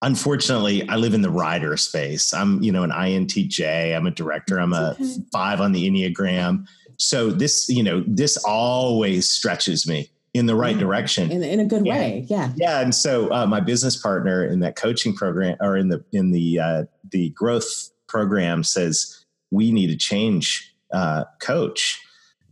unfortunately 0.01 0.87
i 0.87 0.95
live 0.95 1.13
in 1.13 1.21
the 1.21 1.29
rider 1.29 1.75
space 1.75 2.33
i'm 2.33 2.61
you 2.63 2.71
know 2.71 2.83
an 2.83 2.91
intj 2.91 3.95
i'm 3.95 4.07
a 4.07 4.11
director 4.11 4.57
i'm 4.57 4.71
a 4.73 4.95
five 5.31 5.59
on 5.59 5.71
the 5.71 5.89
enneagram 5.89 6.65
so 6.99 7.31
this 7.31 7.67
you 7.69 7.81
know 7.81 8.03
this 8.05 8.37
always 8.37 9.29
stretches 9.29 9.87
me 9.87 10.11
in 10.33 10.45
the 10.45 10.55
right 10.55 10.77
direction. 10.77 11.31
In, 11.31 11.43
in 11.43 11.59
a 11.59 11.65
good 11.65 11.83
way 11.83 12.25
yeah. 12.27 12.51
Yeah 12.55 12.81
and 12.81 12.93
so 12.93 13.31
uh, 13.33 13.47
my 13.47 13.59
business 13.59 13.97
partner 13.97 14.45
in 14.45 14.59
that 14.59 14.75
coaching 14.75 15.15
program 15.15 15.57
or 15.59 15.75
in 15.75 15.89
the 15.89 16.03
in 16.11 16.31
the 16.31 16.59
uh, 16.59 16.83
the 17.09 17.29
growth 17.31 17.89
program 18.07 18.63
says 18.63 19.25
we 19.51 19.71
need 19.71 19.87
to 19.87 19.97
change 19.97 20.75
uh, 20.91 21.25
coach. 21.39 22.01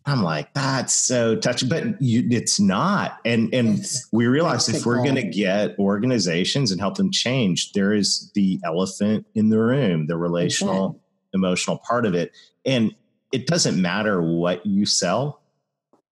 I'm 0.06 0.24
like, 0.24 0.54
that's 0.54 0.94
so 0.94 1.36
touching, 1.36 1.68
but 1.68 2.02
you, 2.02 2.26
it's 2.32 2.62
not. 2.62 3.20
And 3.26 3.54
and 3.54 3.80
it's 3.80 4.08
we 4.14 4.26
realize 4.28 4.70
if 4.70 4.86
we're 4.86 5.04
going 5.04 5.16
to 5.16 5.24
get 5.24 5.78
organizations 5.78 6.72
and 6.72 6.80
help 6.80 6.96
them 6.96 7.12
change, 7.12 7.74
there 7.74 7.94
is 7.94 8.32
the 8.34 8.62
elephant 8.64 9.26
in 9.36 9.50
the 9.50 9.60
room, 9.60 10.08
the 10.08 10.16
relational, 10.16 10.86
okay. 10.86 11.00
emotional 11.34 11.80
part 11.80 12.06
of 12.06 12.16
it, 12.16 12.32
and 12.66 12.96
it 13.32 13.48
doesn't 13.48 13.82
matter 13.82 14.22
what 14.22 14.66
you 14.66 14.86
sell. 14.86 15.42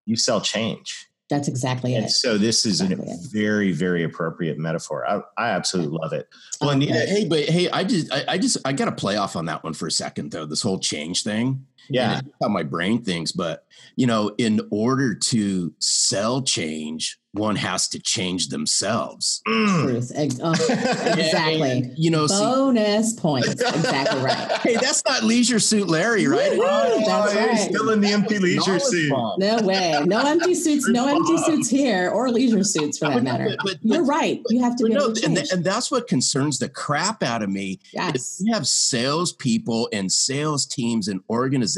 you 0.05 0.15
sell 0.15 0.41
change. 0.41 1.07
That's 1.29 1.47
exactly 1.47 1.95
And 1.95 2.05
it. 2.05 2.11
so 2.11 2.37
this 2.37 2.67
is 2.67 2.81
Exactly 2.81 3.11
a 3.11 3.17
very, 3.31 3.71
very 3.71 4.03
appropriate 4.03 4.59
metaphor. 4.59 5.07
I, 5.09 5.21
I 5.37 5.49
absolutely 5.49 5.97
love 5.97 6.13
it. 6.13 6.27
Well, 6.61 6.69
Um, 6.69 6.75
Anita, 6.81 6.99
hey, 7.07 7.25
but 7.27 7.45
hey, 7.45 7.67
I 7.71 7.83
just, 7.83 8.13
I, 8.13 8.23
I 8.27 8.37
just, 8.37 8.57
I 8.63 8.73
got 8.73 8.85
to 8.85 8.91
play 8.91 9.15
off 9.17 9.35
on 9.35 9.45
that 9.45 9.63
one 9.63 9.73
for 9.73 9.87
a 9.87 9.91
second, 9.91 10.31
though. 10.31 10.45
This 10.45 10.61
whole 10.61 10.77
change 10.77 11.23
thing. 11.23 11.65
Yeah, 11.89 12.19
And 12.19 12.31
how 12.41 12.47
my 12.49 12.63
brain 12.63 13.03
thinks. 13.03 13.31
But 13.31 13.65
you 13.95 14.07
know, 14.07 14.33
in 14.37 14.61
order 14.71 15.13
to 15.15 15.73
sell 15.79 16.41
change, 16.41 17.17
one 17.33 17.55
has 17.57 17.89
to 17.89 17.99
change 17.99 18.47
themselves. 18.47 19.41
Mm. 19.47 19.83
Truth. 19.83 20.11
Ex- 20.15 20.39
oh, 20.43 20.51
exactly. 20.53 21.71
And, 21.71 21.93
you 21.97 22.09
know, 22.09 22.27
see, 22.27 22.35
Bonus 22.39 23.13
points. 23.13 23.49
Exactly 23.75 24.21
right. 24.21 24.51
hey, 24.63 24.75
that's 24.77 25.03
not 25.05 25.23
Leisure 25.23 25.59
Suit 25.59 25.87
Larry, 25.89 26.27
right? 26.27 26.51
Woo-hoo, 26.51 27.05
that's 27.05 27.35
Oh, 27.35 27.39
he's 27.49 27.59
right. 27.59 27.69
still 27.69 27.89
in 27.89 27.99
the 27.99 28.09
empty 28.13 28.39
leisure 28.39 28.79
suit. 28.79 29.11
bomb. 29.11 29.37
No 29.39 29.57
way. 29.63 30.01
No 30.05 30.25
empty 30.25 30.55
suits. 30.55 30.87
No 30.87 31.07
empty 31.07 31.37
suits 31.45 31.69
here, 31.69 32.09
or 32.09 32.29
leisure 32.31 32.63
suits 32.63 32.97
for 32.97 33.09
that 33.09 33.21
matter. 33.23 33.55
But- 33.63 33.65
but- 33.65 33.77
You're 33.81 34.05
right. 34.05 34.41
You 34.49 34.61
have 34.63 34.75
to 34.77 34.85
be 34.85 34.91
no, 34.93 35.03
able 35.05 35.13
to 35.15 35.25
and, 35.25 35.35
change. 35.35 35.49
th- 35.49 35.51
and 35.57 35.63
that's 35.63 35.91
what 35.91 36.07
concerns 36.07 36.57
the 36.59 36.69
crap 36.69 37.21
out 37.21 37.41
of 37.43 37.49
me. 37.49 37.79
yes. 37.93 38.41
We 38.43 38.51
have 38.51 38.65
salespeople 38.65 39.89
and 39.91 40.09
sales 40.11 40.65
teams 40.65 41.07
and 41.09 41.21
organizations 41.29 41.74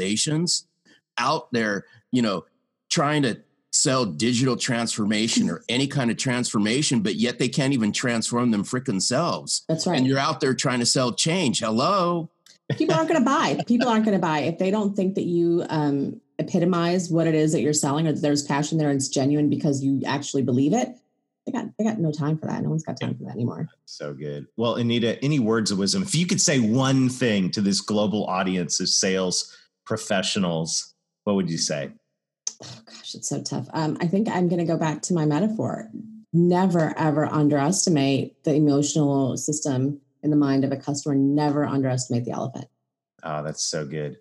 out 1.17 1.51
there, 1.51 1.85
you 2.11 2.21
know, 2.21 2.45
trying 2.89 3.23
to 3.23 3.37
sell 3.71 4.05
digital 4.05 4.55
transformation 4.55 5.49
or 5.49 5.63
any 5.69 5.87
kind 5.87 6.09
of 6.09 6.17
transformation, 6.17 7.01
but 7.01 7.15
yet 7.15 7.39
they 7.39 7.49
can't 7.49 7.73
even 7.73 7.91
transform 7.91 8.51
them 8.51 8.63
frickin' 8.63 9.01
selves. 9.01 9.63
That's 9.67 9.85
right. 9.85 9.97
And 9.97 10.07
you're 10.07 10.19
out 10.19 10.39
there 10.39 10.53
trying 10.53 10.79
to 10.79 10.85
sell 10.85 11.13
change. 11.13 11.59
Hello. 11.59 12.29
people 12.77 12.95
aren't 12.95 13.09
going 13.09 13.21
to 13.21 13.25
buy. 13.25 13.61
People 13.67 13.87
aren't 13.87 14.05
going 14.05 14.17
to 14.17 14.21
buy 14.21 14.39
if 14.39 14.57
they 14.57 14.71
don't 14.71 14.95
think 14.95 15.15
that 15.15 15.25
you 15.25 15.65
um, 15.69 16.19
epitomize 16.39 17.09
what 17.09 17.27
it 17.27 17.35
is 17.35 17.51
that 17.51 17.61
you're 17.61 17.73
selling, 17.73 18.07
or 18.07 18.13
that 18.13 18.21
there's 18.21 18.43
passion 18.43 18.77
there 18.77 18.89
and 18.89 18.97
it's 18.97 19.09
genuine 19.09 19.49
because 19.49 19.83
you 19.83 20.01
actually 20.05 20.43
believe 20.43 20.73
it. 20.73 20.89
They 21.45 21.53
got 21.53 21.65
they 21.77 21.85
got 21.85 21.97
no 21.97 22.11
time 22.11 22.37
for 22.37 22.47
that. 22.47 22.61
No 22.61 22.69
one's 22.69 22.83
got 22.83 22.99
time 22.99 23.15
for 23.15 23.23
that 23.23 23.33
anymore. 23.33 23.69
So 23.85 24.13
good. 24.13 24.47
Well, 24.57 24.75
Anita, 24.75 25.23
any 25.23 25.39
words 25.39 25.71
of 25.71 25.77
wisdom? 25.77 26.03
If 26.03 26.13
you 26.13 26.27
could 26.27 26.41
say 26.41 26.59
one 26.59 27.07
thing 27.07 27.51
to 27.51 27.61
this 27.61 27.79
global 27.79 28.25
audience 28.25 28.81
of 28.81 28.89
sales 28.89 29.55
professionals, 29.87 30.93
what 31.23 31.35
would 31.35 31.49
you 31.49 31.57
say? 31.57 31.89
Oh 32.63 32.79
gosh, 32.85 33.15
it's 33.15 33.29
so 33.29 33.41
tough. 33.41 33.67
Um, 33.73 33.97
I 34.01 34.07
think 34.07 34.27
I'm 34.29 34.47
going 34.47 34.59
to 34.59 34.65
go 34.65 34.77
back 34.77 35.01
to 35.03 35.13
my 35.13 35.25
metaphor. 35.25 35.89
Never 36.33 36.93
ever 36.97 37.25
underestimate 37.25 38.43
the 38.43 38.53
emotional 38.53 39.37
system 39.37 40.01
in 40.21 40.29
the 40.29 40.35
mind 40.35 40.65
of 40.65 40.71
a 40.71 40.77
customer. 40.77 41.15
Never 41.15 41.65
underestimate 41.65 42.25
the 42.25 42.31
elephant. 42.31 42.65
Oh, 43.23 43.41
that's 43.43 43.63
so 43.63 43.85
good. 43.85 44.17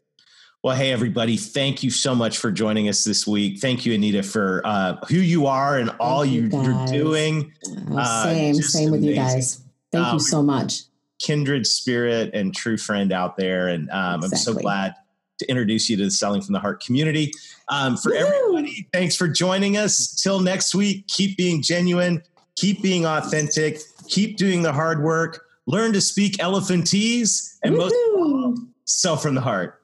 Well, 0.63 0.75
hey, 0.77 0.93
everybody, 0.93 1.37
thank 1.37 1.83
you 1.83 1.91
so 1.91 2.15
much 2.15 2.39
for 2.39 2.51
joining 2.51 2.89
us 2.89 3.05
this 3.05 3.27
week. 3.27 3.61
Thank 3.61 3.87
you, 3.87 3.95
Anita, 3.95 4.23
for 4.23 4.63
uh, 4.65 4.97
who 5.09 5.17
you 5.17 5.47
are 5.47 5.79
and 5.79 5.91
all 6.01 6.25
you, 6.25 6.43
you, 6.43 6.63
you're 6.63 6.87
doing. 6.87 7.53
Oh, 7.91 7.99
Uh, 7.99 8.23
same, 8.25 8.55
same 8.55 8.91
with 8.91 9.05
you 9.05 9.15
guys. 9.15 9.63
Thank 9.93 10.07
Um, 10.07 10.15
you 10.15 10.21
so 10.21 10.43
much. 10.43 10.83
Kindred 11.21 11.67
spirit 11.67 12.31
and 12.35 12.55
true 12.55 12.77
friend 12.77 13.13
out 13.13 13.37
there. 13.37 13.69
And 13.69 13.89
um, 13.91 14.25
I'm 14.25 14.31
so 14.31 14.55
glad 14.55 14.95
to 15.39 15.49
introduce 15.49 15.89
you 15.89 15.97
to 15.97 16.05
the 16.05 16.11
Selling 16.11 16.43
from 16.43 16.53
the 16.53 16.61
Heart 16.61 16.83
community. 16.83 17.33
Um, 17.69 17.97
for 17.97 18.13
Woo! 18.13 18.19
everybody, 18.19 18.89
thanks 18.93 19.17
for 19.17 19.29
joining 19.29 19.77
us. 19.77 20.21
Till 20.23 20.41
next 20.41 20.75
week, 20.75 21.07
keep 21.09 21.37
being 21.37 21.63
genuine, 21.63 22.23
keep 22.57 22.83
being 22.83 23.07
authentic, 23.07 23.81
keep 24.09 24.37
doing 24.37 24.63
the 24.63 24.73
hard 24.73 25.03
work, 25.03 25.45
learn 25.67 25.93
to 25.93 26.01
speak 26.01 26.37
elephantese, 26.39 27.59
and 27.63 27.77
most 27.77 27.95
Woohoo! 27.95 28.69
sell 28.85 29.17
from 29.17 29.35
the 29.35 29.41
heart. 29.41 29.83